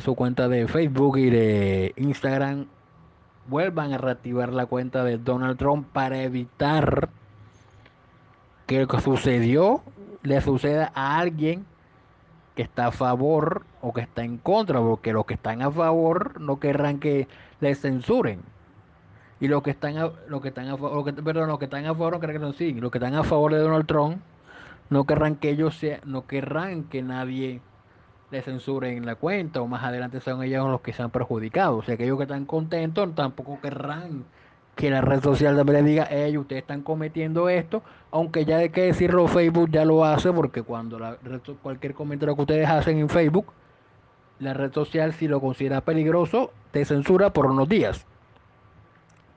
su 0.00 0.14
cuenta 0.14 0.48
de 0.48 0.68
Facebook 0.68 1.16
y 1.16 1.30
de 1.30 1.94
Instagram 1.96 2.66
vuelvan 3.48 3.92
a 3.92 3.98
reactivar 3.98 4.52
la 4.52 4.66
cuenta 4.66 5.02
de 5.02 5.18
Donald 5.18 5.58
Trump 5.58 5.88
para 5.92 6.22
evitar 6.22 7.08
que 8.66 8.80
lo 8.80 8.86
que 8.86 9.00
sucedió 9.00 9.82
le 10.22 10.40
suceda 10.42 10.92
a 10.94 11.18
alguien 11.18 11.64
que 12.54 12.62
está 12.62 12.88
a 12.88 12.92
favor 12.92 13.62
o 13.80 13.94
que 13.94 14.02
está 14.02 14.22
en 14.24 14.36
contra, 14.36 14.80
porque 14.80 15.12
los 15.12 15.24
que 15.24 15.34
están 15.34 15.62
a 15.62 15.70
favor 15.70 16.38
no 16.38 16.60
querrán 16.60 17.00
que 17.00 17.26
le 17.60 17.74
censuren 17.74 18.51
y 19.42 19.48
los 19.48 19.60
que 19.60 19.72
están 19.72 19.98
a, 19.98 20.12
los 20.28 20.40
que 20.40 20.48
están 20.48 20.68
a 20.68 20.76
favor, 20.76 21.12
perdón, 21.16 21.48
los 21.48 21.58
que 21.58 21.64
están 21.64 21.84
a 21.84 21.88
favor, 21.88 22.12
no 22.12 22.20
que 22.20 22.28
los 22.28 22.92
que 22.92 22.98
están 22.98 23.16
a 23.16 23.24
favor 23.24 23.52
de 23.52 23.58
Donald 23.58 23.86
Trump 23.86 24.18
no 24.88 25.04
querrán 25.04 25.34
que 25.34 25.50
ellos 25.50 25.76
sea, 25.76 25.98
no 26.04 26.28
querrán 26.28 26.84
que 26.84 27.02
nadie 27.02 27.60
le 28.30 28.42
censuren 28.42 28.98
en 28.98 29.04
la 29.04 29.16
cuenta 29.16 29.60
o 29.60 29.66
más 29.66 29.82
adelante 29.82 30.20
sean 30.20 30.40
ellos 30.44 30.70
los 30.70 30.80
que 30.80 30.92
sean 30.92 31.10
perjudicados. 31.10 31.80
O 31.80 31.82
sea, 31.82 31.96
que 31.96 32.04
ellos 32.04 32.18
que 32.18 32.22
están 32.22 32.44
contentos 32.44 33.12
tampoco 33.16 33.58
querrán 33.60 34.26
que 34.76 34.90
la 34.90 35.00
red 35.00 35.20
social 35.20 35.56
también 35.56 35.84
le 35.84 35.90
diga, 35.90 36.04
ellos 36.04 36.42
ustedes 36.42 36.62
están 36.62 36.82
cometiendo 36.82 37.48
esto, 37.48 37.82
aunque 38.12 38.44
ya 38.44 38.58
hay 38.58 38.70
que 38.70 38.82
decirlo, 38.82 39.26
Facebook 39.26 39.70
ya 39.72 39.84
lo 39.84 40.04
hace, 40.04 40.32
porque 40.32 40.62
cuando 40.62 41.00
la 41.00 41.16
cualquier 41.62 41.94
comentario 41.94 42.36
que 42.36 42.42
ustedes 42.42 42.68
hacen 42.68 42.96
en 42.96 43.08
Facebook, 43.08 43.46
la 44.38 44.54
red 44.54 44.72
social 44.72 45.12
si 45.14 45.26
lo 45.26 45.40
considera 45.40 45.80
peligroso, 45.80 46.52
te 46.70 46.84
censura 46.84 47.32
por 47.32 47.46
unos 47.46 47.68
días 47.68 48.06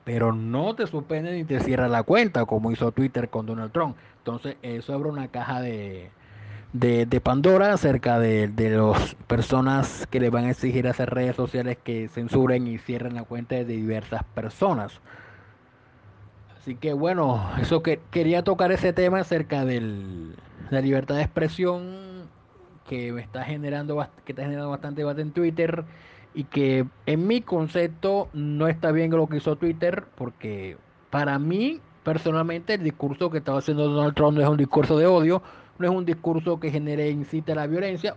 pero 0.06 0.32
no 0.32 0.76
te 0.76 0.86
suspende 0.86 1.32
ni 1.32 1.42
te 1.42 1.58
cierra 1.58 1.88
la 1.88 2.04
cuenta, 2.04 2.44
como 2.44 2.70
hizo 2.70 2.92
Twitter 2.92 3.28
con 3.28 3.44
Donald 3.44 3.72
Trump. 3.72 3.96
Entonces, 4.18 4.56
eso 4.62 4.94
abre 4.94 5.08
una 5.08 5.26
caja 5.26 5.60
de, 5.60 6.10
de, 6.72 7.20
Pandora 7.20 7.72
acerca 7.72 8.20
de, 8.20 8.46
de 8.46 8.70
las 8.70 9.16
personas 9.26 10.06
que 10.08 10.20
le 10.20 10.30
van 10.30 10.44
a 10.44 10.50
exigir 10.50 10.86
a 10.86 10.92
esas 10.92 11.08
redes 11.08 11.34
sociales 11.34 11.76
que 11.82 12.06
censuren 12.06 12.68
y 12.68 12.78
cierren 12.78 13.16
la 13.16 13.24
cuenta 13.24 13.56
de 13.56 13.64
diversas 13.64 14.22
personas. 14.22 15.00
Así 16.56 16.76
que 16.76 16.92
bueno, 16.92 17.44
eso 17.60 17.82
que 17.82 17.98
quería 18.12 18.44
tocar 18.44 18.70
ese 18.70 18.92
tema 18.92 19.18
acerca 19.18 19.64
de 19.64 19.80
la 20.70 20.80
libertad 20.82 21.16
de 21.16 21.22
expresión 21.22 22.28
que 22.88 23.10
me 23.10 23.22
está 23.22 23.42
generando 23.42 24.06
que 24.24 24.30
está 24.30 24.42
generando 24.42 24.70
bastante 24.70 25.00
debate 25.00 25.22
en 25.22 25.32
Twitter 25.32 25.84
y 26.36 26.44
que 26.44 26.86
en 27.06 27.26
mi 27.26 27.40
concepto 27.40 28.28
no 28.34 28.68
está 28.68 28.92
bien 28.92 29.10
lo 29.10 29.26
que 29.26 29.38
hizo 29.38 29.56
Twitter 29.56 30.04
porque 30.16 30.76
para 31.08 31.38
mí 31.38 31.80
personalmente 32.04 32.74
el 32.74 32.84
discurso 32.84 33.30
que 33.30 33.38
estaba 33.38 33.58
haciendo 33.58 33.88
Donald 33.88 34.14
Trump 34.14 34.36
no 34.36 34.42
es 34.42 34.48
un 34.48 34.58
discurso 34.58 34.98
de 34.98 35.06
odio, 35.06 35.42
no 35.78 35.88
es 35.88 35.92
un 35.92 36.04
discurso 36.04 36.60
que 36.60 36.70
genere 36.70 37.08
incite 37.08 37.52
a 37.52 37.54
la 37.54 37.66
violencia. 37.66 38.16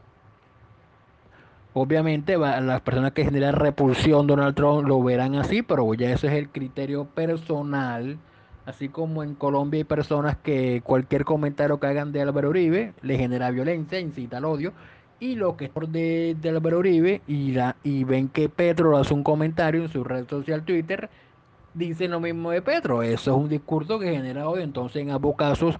Obviamente 1.73 2.37
las 2.37 2.81
personas 2.81 3.13
que 3.13 3.23
generan 3.23 3.55
repulsión 3.55 4.27
Donald 4.27 4.53
Trump 4.53 4.85
lo 4.85 5.01
verán 5.01 5.35
así, 5.35 5.61
pero 5.61 5.93
ya 5.93 6.11
ese 6.11 6.27
es 6.27 6.33
el 6.33 6.49
criterio 6.49 7.05
personal. 7.05 8.19
Así 8.65 8.89
como 8.89 9.23
en 9.23 9.33
Colombia 9.33 9.77
hay 9.77 9.85
personas 9.85 10.35
que 10.35 10.81
cualquier 10.83 11.23
comentario 11.23 11.79
que 11.79 11.87
hagan 11.87 12.11
de 12.11 12.21
Álvaro 12.21 12.49
Uribe 12.49 12.93
le 13.01 13.17
genera 13.17 13.49
violencia, 13.49 13.97
incita 13.97 14.37
al 14.37 14.45
odio. 14.45 14.73
Y 15.19 15.35
lo 15.35 15.57
que 15.57 15.65
es 15.65 15.71
de, 15.91 16.37
de 16.39 16.49
Álvaro 16.49 16.79
Uribe 16.79 17.21
y, 17.27 17.51
la, 17.51 17.75
y 17.83 18.03
ven 18.05 18.29
que 18.29 18.47
Petro 18.47 18.97
hace 18.97 19.13
un 19.13 19.23
comentario 19.23 19.83
en 19.83 19.89
su 19.89 20.03
red 20.03 20.27
social 20.29 20.63
Twitter, 20.63 21.09
dicen 21.73 22.11
lo 22.11 22.19
mismo 22.19 22.51
de 22.51 22.61
Petro. 22.61 23.03
Eso 23.03 23.31
es 23.31 23.37
un 23.37 23.49
discurso 23.49 23.99
que 23.99 24.11
genera 24.11 24.47
odio. 24.47 24.63
Entonces 24.63 25.01
en 25.01 25.11
ambos 25.11 25.35
casos 25.35 25.75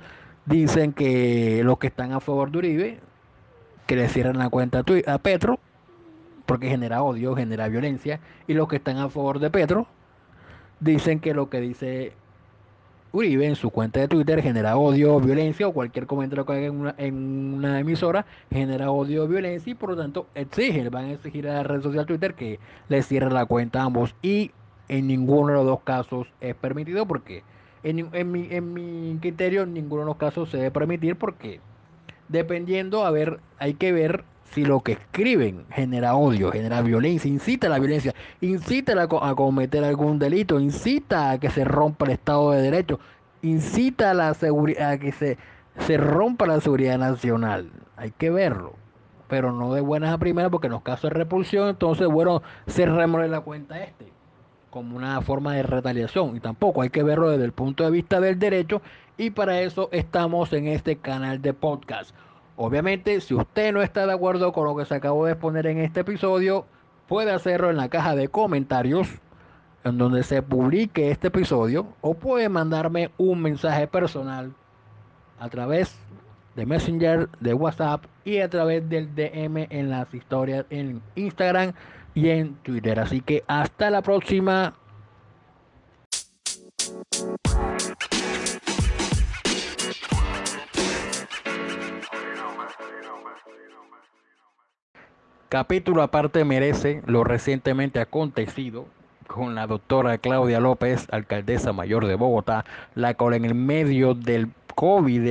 dicen 0.46 0.92
que 0.94 1.62
los 1.64 1.78
que 1.78 1.88
están 1.88 2.12
a 2.12 2.20
favor 2.20 2.52
de 2.52 2.58
Uribe, 2.58 3.00
que 3.88 3.96
le 3.96 4.10
cierran 4.10 4.38
la 4.38 4.50
cuenta 4.50 4.84
a 5.08 5.18
Petro, 5.20 5.60
porque 6.46 6.68
genera 6.68 7.04
odio, 7.04 7.36
genera 7.36 7.68
violencia, 7.68 8.20
y 8.48 8.54
los 8.56 8.68
que 8.68 8.78
están 8.78 8.98
a 8.98 9.10
favor 9.10 9.40
de 9.40 9.50
Petro 9.50 9.88
dicen 10.80 11.20
que 11.20 11.34
lo 11.34 11.50
que 11.50 11.62
dice 11.62 12.14
Uribe 13.12 13.46
en 13.48 13.56
su 13.56 13.72
cuenta 13.72 14.00
de 14.00 14.08
Twitter 14.08 14.42
genera 14.42 14.78
odio, 14.78 15.20
violencia 15.20 15.68
o 15.68 15.74
cualquier 15.74 16.06
comentario 16.06 16.46
que 16.46 16.54
haga 16.54 16.66
en 16.68 16.80
una, 16.80 16.96
en 16.98 17.16
una 17.56 17.80
emisora 17.80 18.26
genera 18.52 18.92
odio, 18.92 19.28
violencia 19.28 19.72
y 19.72 19.76
por 19.76 19.90
lo 19.90 19.98
tanto 19.98 20.28
exigen, 20.36 20.90
van 20.92 21.06
a 21.06 21.12
exigir 21.14 21.48
a 21.48 21.54
la 21.56 21.64
red 21.64 21.82
social 21.82 22.06
Twitter 22.06 22.36
que 22.36 22.60
le 22.88 23.02
cierre 23.02 23.32
la 23.32 23.46
cuenta 23.46 23.82
a 23.82 23.86
ambos 23.86 24.16
y 24.22 24.52
en 24.90 25.08
ninguno 25.08 25.48
de 25.48 25.54
los 25.54 25.66
dos 25.66 25.82
casos 25.82 26.28
es 26.42 26.56
permitido 26.56 27.06
porque 27.08 27.44
en, 27.84 28.10
en, 28.14 28.32
mi, 28.32 28.48
en 28.52 28.74
mi 28.74 29.18
criterio 29.20 29.64
en 29.64 29.74
ninguno 29.74 30.02
de 30.02 30.08
los 30.08 30.18
casos 30.18 30.50
se 30.50 30.58
debe 30.58 30.72
permitir 30.72 31.16
porque 31.16 31.62
dependiendo, 32.28 33.06
a 33.06 33.12
ver, 33.12 33.40
hay 33.58 33.74
que 33.74 33.92
ver 33.92 34.24
si 34.52 34.66
lo 34.66 34.82
que 34.82 34.94
escriben 34.94 35.66
genera 35.70 36.16
odio, 36.16 36.52
genera 36.52 36.82
violencia, 36.82 37.30
incita 37.30 37.68
a 37.68 37.70
la 37.70 37.80
violencia, 37.80 38.14
incita 38.42 38.94
a, 39.02 39.36
cometer 39.36 39.84
algún 39.84 40.20
delito, 40.20 40.60
incita 40.60 41.32
a 41.32 41.40
que 41.40 41.50
se 41.50 41.64
rompa 41.64 42.06
el 42.06 42.12
Estado 42.12 42.52
de 42.52 42.62
Derecho, 42.62 43.00
incita 43.42 44.12
a, 44.12 44.14
la 44.14 44.30
a 44.30 44.98
que 44.98 45.12
se, 45.12 45.38
se 45.80 45.98
rompa 45.98 46.48
la 46.48 46.60
seguridad 46.62 46.98
nacional. 46.98 47.72
Hay 47.96 48.12
que 48.12 48.30
verlo, 48.30 48.74
pero 49.28 49.52
no 49.52 49.74
de 49.74 49.82
buenas 49.82 50.14
a 50.14 50.18
primeras, 50.18 50.52
porque 50.52 50.68
en 50.68 50.74
los 50.74 50.82
casos 50.82 51.12
de 51.12 51.18
repulsión, 51.18 51.70
entonces, 51.70 52.08
bueno, 52.08 52.42
cerremos 52.68 53.28
la 53.30 53.42
cuenta 53.42 53.84
este 53.84 54.20
como 54.70 54.96
una 54.96 55.20
forma 55.22 55.56
de 55.56 55.64
retaliación 55.64 56.36
y 56.36 56.40
tampoco 56.40 56.84
hay 56.84 56.92
que 56.92 57.02
verlo 57.02 57.30
desde 57.32 57.46
el 57.46 57.54
punto 57.54 57.84
de 57.84 57.90
vista 57.92 58.20
del 58.20 58.38
derecho 58.38 58.84
y 59.18 59.32
para 59.32 59.62
eso 59.62 59.90
estamos 59.92 60.54
en 60.54 60.68
este 60.68 60.98
canal 60.98 61.42
de 61.42 61.54
podcast. 61.54 62.16
Obviamente, 62.62 63.22
si 63.22 63.34
usted 63.34 63.72
no 63.72 63.82
está 63.82 64.06
de 64.06 64.12
acuerdo 64.12 64.52
con 64.52 64.66
lo 64.66 64.76
que 64.76 64.84
se 64.84 64.94
acabó 64.94 65.26
de 65.26 65.32
exponer 65.32 65.66
en 65.66 65.78
este 65.78 66.02
episodio, 66.02 66.66
puede 67.08 67.32
hacerlo 67.32 67.70
en 67.70 67.78
la 67.78 67.88
caja 67.88 68.18
de 68.18 68.28
comentarios 68.28 69.08
en 69.86 69.98
donde 69.98 70.24
se 70.24 70.42
publique 70.42 71.10
este 71.10 71.30
episodio 71.30 71.88
o 72.02 72.16
puede 72.16 72.50
mandarme 72.50 73.12
un 73.18 73.42
mensaje 73.42 73.88
personal 73.88 74.54
a 75.40 75.48
través 75.48 75.98
de 76.58 76.66
Messenger, 76.66 77.30
de 77.40 77.54
WhatsApp 77.54 78.04
y 78.26 78.40
a 78.40 78.50
través 78.50 78.90
del 78.90 79.16
DM 79.16 79.68
en 79.70 79.90
las 79.90 80.14
historias 80.14 80.66
en 80.70 81.02
Instagram 81.16 81.72
y 82.14 82.28
en 82.28 82.56
Twitter. 82.56 83.00
Así 83.00 83.22
que 83.22 83.42
hasta 83.48 83.90
la 83.90 84.02
próxima. 84.02 84.74
Capítulo 95.50 96.04
aparte 96.04 96.46
merece 96.46 97.02
lo 97.08 97.24
recientemente 97.24 98.00
acontecido 98.00 98.86
con 99.26 99.56
la 99.56 99.66
doctora 99.66 100.20
Claudia 100.20 100.60
López, 100.60 101.08
alcaldesa 101.10 101.74
mayor 101.74 102.06
de 102.06 102.14
Bogotá, 102.14 102.66
la 102.94 103.16
cual 103.16 103.34
en 103.34 103.46
el 103.46 103.56
medio 103.56 104.14
del 104.14 104.52
COVID, 104.76 105.24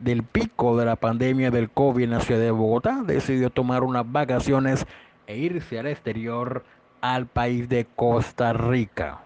del 0.00 0.22
pico 0.22 0.78
de 0.78 0.86
la 0.86 0.96
pandemia 0.96 1.50
del 1.50 1.68
COVID 1.68 2.04
en 2.04 2.12
la 2.12 2.20
ciudad 2.20 2.40
de 2.40 2.50
Bogotá, 2.50 3.02
decidió 3.04 3.50
tomar 3.50 3.84
unas 3.84 4.10
vacaciones 4.10 4.86
e 5.26 5.36
irse 5.36 5.78
al 5.78 5.88
exterior 5.88 6.64
al 7.02 7.26
país 7.26 7.68
de 7.68 7.86
Costa 7.94 8.54
Rica. 8.54 9.18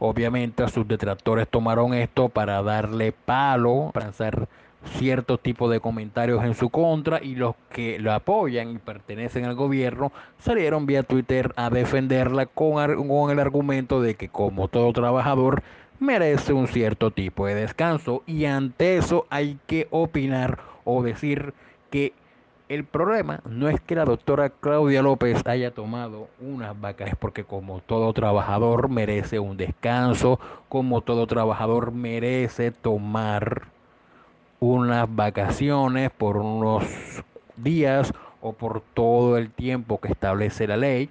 Obviamente 0.00 0.66
sus 0.66 0.88
detractores 0.88 1.46
tomaron 1.46 1.94
esto 1.94 2.28
para 2.28 2.60
darle 2.60 3.12
palo, 3.12 3.92
para 3.94 4.08
hacer 4.08 4.48
cierto 4.84 5.38
tipo 5.38 5.68
de 5.68 5.80
comentarios 5.80 6.44
en 6.44 6.54
su 6.54 6.70
contra 6.70 7.22
y 7.22 7.34
los 7.34 7.54
que 7.70 7.98
lo 7.98 8.12
apoyan 8.12 8.70
y 8.70 8.78
pertenecen 8.78 9.44
al 9.44 9.54
gobierno 9.54 10.12
salieron 10.38 10.86
vía 10.86 11.02
Twitter 11.02 11.52
a 11.56 11.70
defenderla 11.70 12.46
con, 12.46 13.30
el 13.30 13.38
argumento 13.40 14.00
de 14.00 14.14
que 14.14 14.28
como 14.28 14.68
todo 14.68 14.92
trabajador 14.92 15.62
merece 15.98 16.52
un 16.52 16.68
cierto 16.68 17.10
tipo 17.10 17.46
de 17.46 17.54
descanso. 17.54 18.22
Y 18.26 18.44
ante 18.44 18.96
eso 18.96 19.26
hay 19.30 19.58
que 19.66 19.88
opinar 19.90 20.60
o 20.84 21.02
decir 21.02 21.54
que 21.90 22.12
el 22.68 22.84
problema 22.84 23.40
no 23.48 23.68
es 23.68 23.80
que 23.80 23.94
la 23.94 24.04
doctora 24.04 24.50
Claudia 24.50 25.02
López 25.02 25.42
haya 25.46 25.72
tomado 25.72 26.28
unas 26.38 26.78
vacaciones, 26.78 27.16
porque 27.18 27.44
como 27.44 27.80
todo 27.80 28.12
trabajador 28.12 28.90
merece 28.90 29.38
un 29.38 29.56
descanso, 29.56 30.38
como 30.68 31.00
todo 31.00 31.26
trabajador 31.26 31.92
merece 31.92 32.70
tomar 32.70 33.68
unas 34.60 35.14
vacaciones 35.14 36.10
por 36.10 36.36
unos 36.36 36.84
días 37.56 38.12
o 38.40 38.52
por 38.52 38.80
todo 38.94 39.36
el 39.36 39.50
tiempo 39.50 40.00
que 40.00 40.08
establece 40.08 40.66
la 40.66 40.76
ley, 40.76 41.10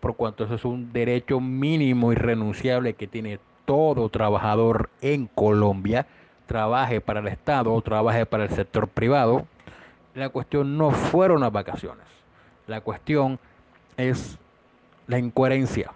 por 0.00 0.16
cuanto 0.16 0.44
eso 0.44 0.54
es 0.54 0.64
un 0.64 0.92
derecho 0.92 1.40
mínimo 1.40 2.12
y 2.12 2.16
renunciable 2.16 2.94
que 2.94 3.06
tiene 3.06 3.38
todo 3.64 4.08
trabajador 4.08 4.90
en 5.00 5.26
Colombia, 5.26 6.06
trabaje 6.46 7.00
para 7.00 7.20
el 7.20 7.28
Estado 7.28 7.72
o 7.72 7.80
trabaje 7.82 8.26
para 8.26 8.44
el 8.44 8.50
sector 8.50 8.88
privado. 8.88 9.46
La 10.14 10.28
cuestión 10.28 10.76
no 10.76 10.90
fueron 10.90 11.40
las 11.40 11.52
vacaciones, 11.52 12.06
la 12.66 12.80
cuestión 12.80 13.38
es 13.96 14.38
la 15.06 15.18
incoherencia 15.18 15.92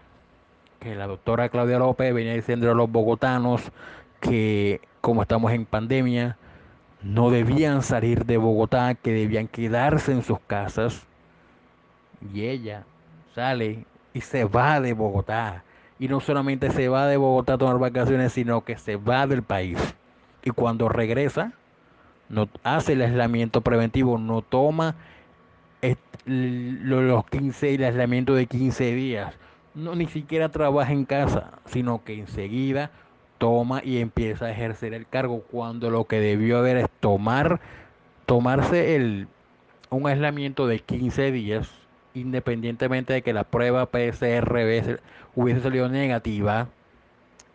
que 0.80 0.94
la 0.94 1.06
doctora 1.06 1.48
Claudia 1.48 1.78
López 1.78 2.14
venía 2.14 2.34
diciendo 2.34 2.70
a 2.70 2.74
los 2.74 2.90
bogotanos 2.90 3.72
que 4.20 4.80
como 5.00 5.22
estamos 5.22 5.52
en 5.52 5.66
pandemia, 5.66 6.36
no 7.06 7.30
debían 7.30 7.82
salir 7.82 8.24
de 8.26 8.36
Bogotá, 8.36 8.94
que 8.94 9.12
debían 9.12 9.46
quedarse 9.46 10.12
en 10.12 10.24
sus 10.24 10.40
casas. 10.40 11.06
Y 12.34 12.42
ella 12.42 12.84
sale 13.34 13.84
y 14.12 14.20
se 14.20 14.44
va 14.44 14.80
de 14.80 14.92
Bogotá. 14.92 15.62
Y 15.98 16.08
no 16.08 16.20
solamente 16.20 16.70
se 16.70 16.88
va 16.88 17.06
de 17.06 17.16
Bogotá 17.16 17.54
a 17.54 17.58
tomar 17.58 17.78
vacaciones, 17.78 18.32
sino 18.32 18.64
que 18.64 18.76
se 18.76 18.96
va 18.96 19.26
del 19.26 19.42
país. 19.42 19.78
Y 20.42 20.50
cuando 20.50 20.88
regresa, 20.88 21.52
no 22.28 22.48
hace 22.64 22.94
el 22.94 23.02
aislamiento 23.02 23.60
preventivo, 23.60 24.18
no 24.18 24.42
toma 24.42 24.96
los 26.24 27.26
15, 27.26 27.74
el 27.74 27.84
aislamiento 27.84 28.34
de 28.34 28.46
15 28.46 28.94
días. 28.94 29.34
No, 29.74 29.94
ni 29.94 30.08
siquiera 30.08 30.48
trabaja 30.48 30.92
en 30.92 31.04
casa, 31.04 31.52
sino 31.66 32.02
que 32.02 32.18
enseguida 32.18 32.90
toma 33.38 33.82
y 33.84 33.98
empieza 33.98 34.46
a 34.46 34.50
ejercer 34.50 34.94
el 34.94 35.06
cargo 35.06 35.42
cuando 35.50 35.90
lo 35.90 36.04
que 36.04 36.20
debió 36.20 36.58
haber 36.58 36.76
es 36.76 36.86
tomar 37.00 37.60
tomarse 38.26 38.96
el 38.96 39.28
un 39.90 40.06
aislamiento 40.06 40.66
de 40.66 40.80
15 40.80 41.30
días 41.32 41.70
independientemente 42.14 43.12
de 43.12 43.22
que 43.22 43.32
la 43.32 43.44
prueba 43.44 43.86
PCR 43.86 44.98
hubiese 45.34 45.60
salido 45.60 45.88
negativa 45.88 46.68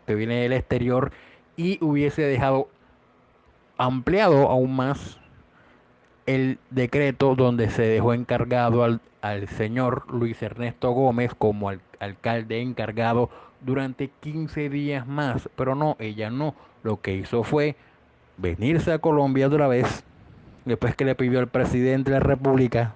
que 0.06 0.14
viene 0.14 0.42
del 0.42 0.52
exterior 0.52 1.12
y 1.56 1.78
hubiese 1.84 2.22
dejado 2.22 2.68
ampliado 3.76 4.48
aún 4.48 4.74
más 4.74 5.18
el 6.26 6.58
decreto 6.70 7.34
donde 7.34 7.68
se 7.70 7.82
dejó 7.82 8.14
encargado 8.14 8.84
al, 8.84 9.00
al 9.20 9.48
señor 9.48 10.04
Luis 10.12 10.40
Ernesto 10.42 10.92
Gómez 10.92 11.32
como 11.36 11.70
alcalde 11.98 12.60
encargado 12.60 13.30
durante 13.64 14.10
15 14.20 14.68
días 14.68 15.06
más, 15.06 15.48
pero 15.56 15.74
no, 15.74 15.96
ella 15.98 16.30
no. 16.30 16.54
Lo 16.82 17.00
que 17.00 17.14
hizo 17.14 17.44
fue 17.44 17.76
venirse 18.36 18.92
a 18.92 18.98
Colombia 18.98 19.46
otra 19.46 19.68
vez, 19.68 20.04
después 20.64 20.96
que 20.96 21.04
le 21.04 21.14
pidió 21.14 21.38
al 21.38 21.48
presidente 21.48 22.10
de 22.10 22.18
la 22.18 22.24
República 22.24 22.94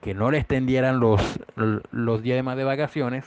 que 0.00 0.14
no 0.14 0.30
le 0.30 0.38
extendieran 0.38 1.00
los, 1.00 1.40
los 1.56 2.22
días 2.22 2.44
más 2.44 2.56
de 2.56 2.64
vacaciones, 2.64 3.24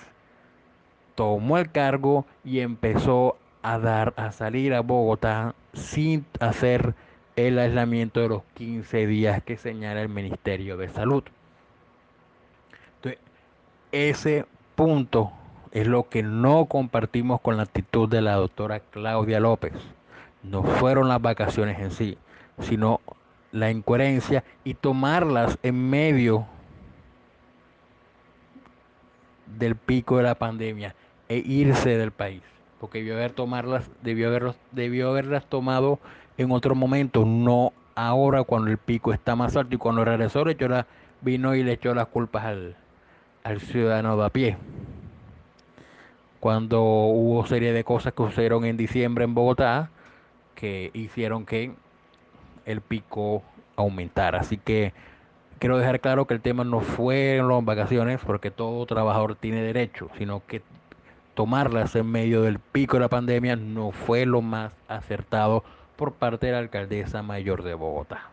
tomó 1.16 1.58
el 1.58 1.72
cargo 1.72 2.26
y 2.44 2.60
empezó 2.60 3.38
a 3.62 3.78
dar 3.78 4.14
a 4.18 4.32
salir 4.32 4.74
a 4.74 4.82
Bogotá 4.82 5.54
sin 5.74 6.26
hacer 6.40 6.96
el 7.36 7.60
aislamiento 7.60 8.22
de 8.22 8.30
los 8.30 8.44
15 8.56 9.08
días 9.08 9.44
que 9.44 9.58
señala 9.58 10.02
el 10.02 10.10
Ministerio 10.10 10.78
de 10.78 10.90
Salud. 10.90 11.24
Entonces, 12.96 13.22
ese 13.92 14.46
punto 14.76 15.32
es 15.72 15.88
lo 15.88 16.10
que 16.10 16.24
no 16.24 16.66
compartimos 16.66 17.42
con 17.42 17.58
la 17.58 17.64
actitud 17.64 18.10
de 18.10 18.22
la 18.22 18.36
doctora 18.36 18.80
Claudia 18.80 19.40
López. 19.40 19.74
No 20.44 20.64
fueron 20.64 21.08
las 21.08 21.22
vacaciones 21.22 21.80
en 21.80 21.92
sí, 21.92 22.18
sino 22.60 23.00
la 23.52 23.72
incoherencia 23.72 24.44
y 24.64 24.74
tomarlas 24.74 25.58
en 25.64 25.90
medio 25.90 26.46
del 29.58 29.76
pico 29.76 30.18
de 30.18 30.24
la 30.24 30.36
pandemia 30.36 30.96
e 31.30 31.38
irse 31.38 31.98
del 31.98 32.12
país, 32.12 32.42
porque 32.80 33.00
debió, 33.00 33.16
haber 33.16 33.32
tomarlas, 33.32 33.90
debió, 34.02 34.56
debió 34.72 35.10
haberlas 35.10 35.46
tomado 35.46 36.00
en 36.38 36.52
otro 36.52 36.76
momento, 36.76 37.26
no 37.26 37.74
ahora 37.96 38.44
cuando 38.44 38.72
el 38.72 38.78
pico 38.78 39.14
está 39.14 39.36
más 39.36 39.56
alto 39.56 39.76
y 39.76 39.78
cuando 39.78 40.04
regresó 40.06 40.44
le 40.46 40.54
echó 40.54 40.68
la, 40.68 40.88
vino 41.22 41.56
y 41.56 41.64
le 41.64 41.74
echó 41.74 41.94
las 41.94 42.08
culpas 42.08 42.46
al, 42.46 42.76
al 43.44 43.60
ciudadano 43.62 44.18
de 44.18 44.26
a 44.26 44.30
pie. 44.30 44.58
Cuando 46.42 46.82
hubo 46.82 47.46
serie 47.46 47.72
de 47.72 47.84
cosas 47.84 48.14
que 48.14 48.24
sucedieron 48.24 48.66
en 48.66 48.76
diciembre 48.76 49.24
en 49.24 49.36
Bogotá 49.36 49.92
que 50.56 50.90
hicieron 50.96 51.46
que 51.46 51.72
el 52.66 52.82
pico 52.82 53.44
aumentara. 53.76 54.40
Así 54.40 54.58
que 54.58 54.92
quiero 55.60 55.78
dejar 55.78 56.00
claro 56.00 56.26
que 56.26 56.34
el 56.34 56.42
tema 56.42 56.64
no 56.64 56.80
fue 56.80 57.40
las 57.48 57.64
vacaciones, 57.64 58.20
porque 58.26 58.50
todo 58.50 58.84
trabajador 58.88 59.36
tiene 59.36 59.62
derecho, 59.62 60.10
sino 60.18 60.42
que 60.48 60.64
tomarlas 61.36 61.96
en 61.96 62.10
medio 62.10 62.42
del 62.42 62.58
pico 62.58 62.98
de 62.98 63.02
la 63.02 63.10
pandemia 63.10 63.56
no 63.56 63.92
fue 63.92 64.26
lo 64.26 64.42
más 64.42 64.72
acertado 64.88 65.64
por 65.96 66.14
parte 66.14 66.48
de 66.48 66.54
la 66.54 66.58
alcaldesa 66.58 67.22
mayor 67.22 67.62
de 67.62 67.76
Bogotá. 67.76 68.32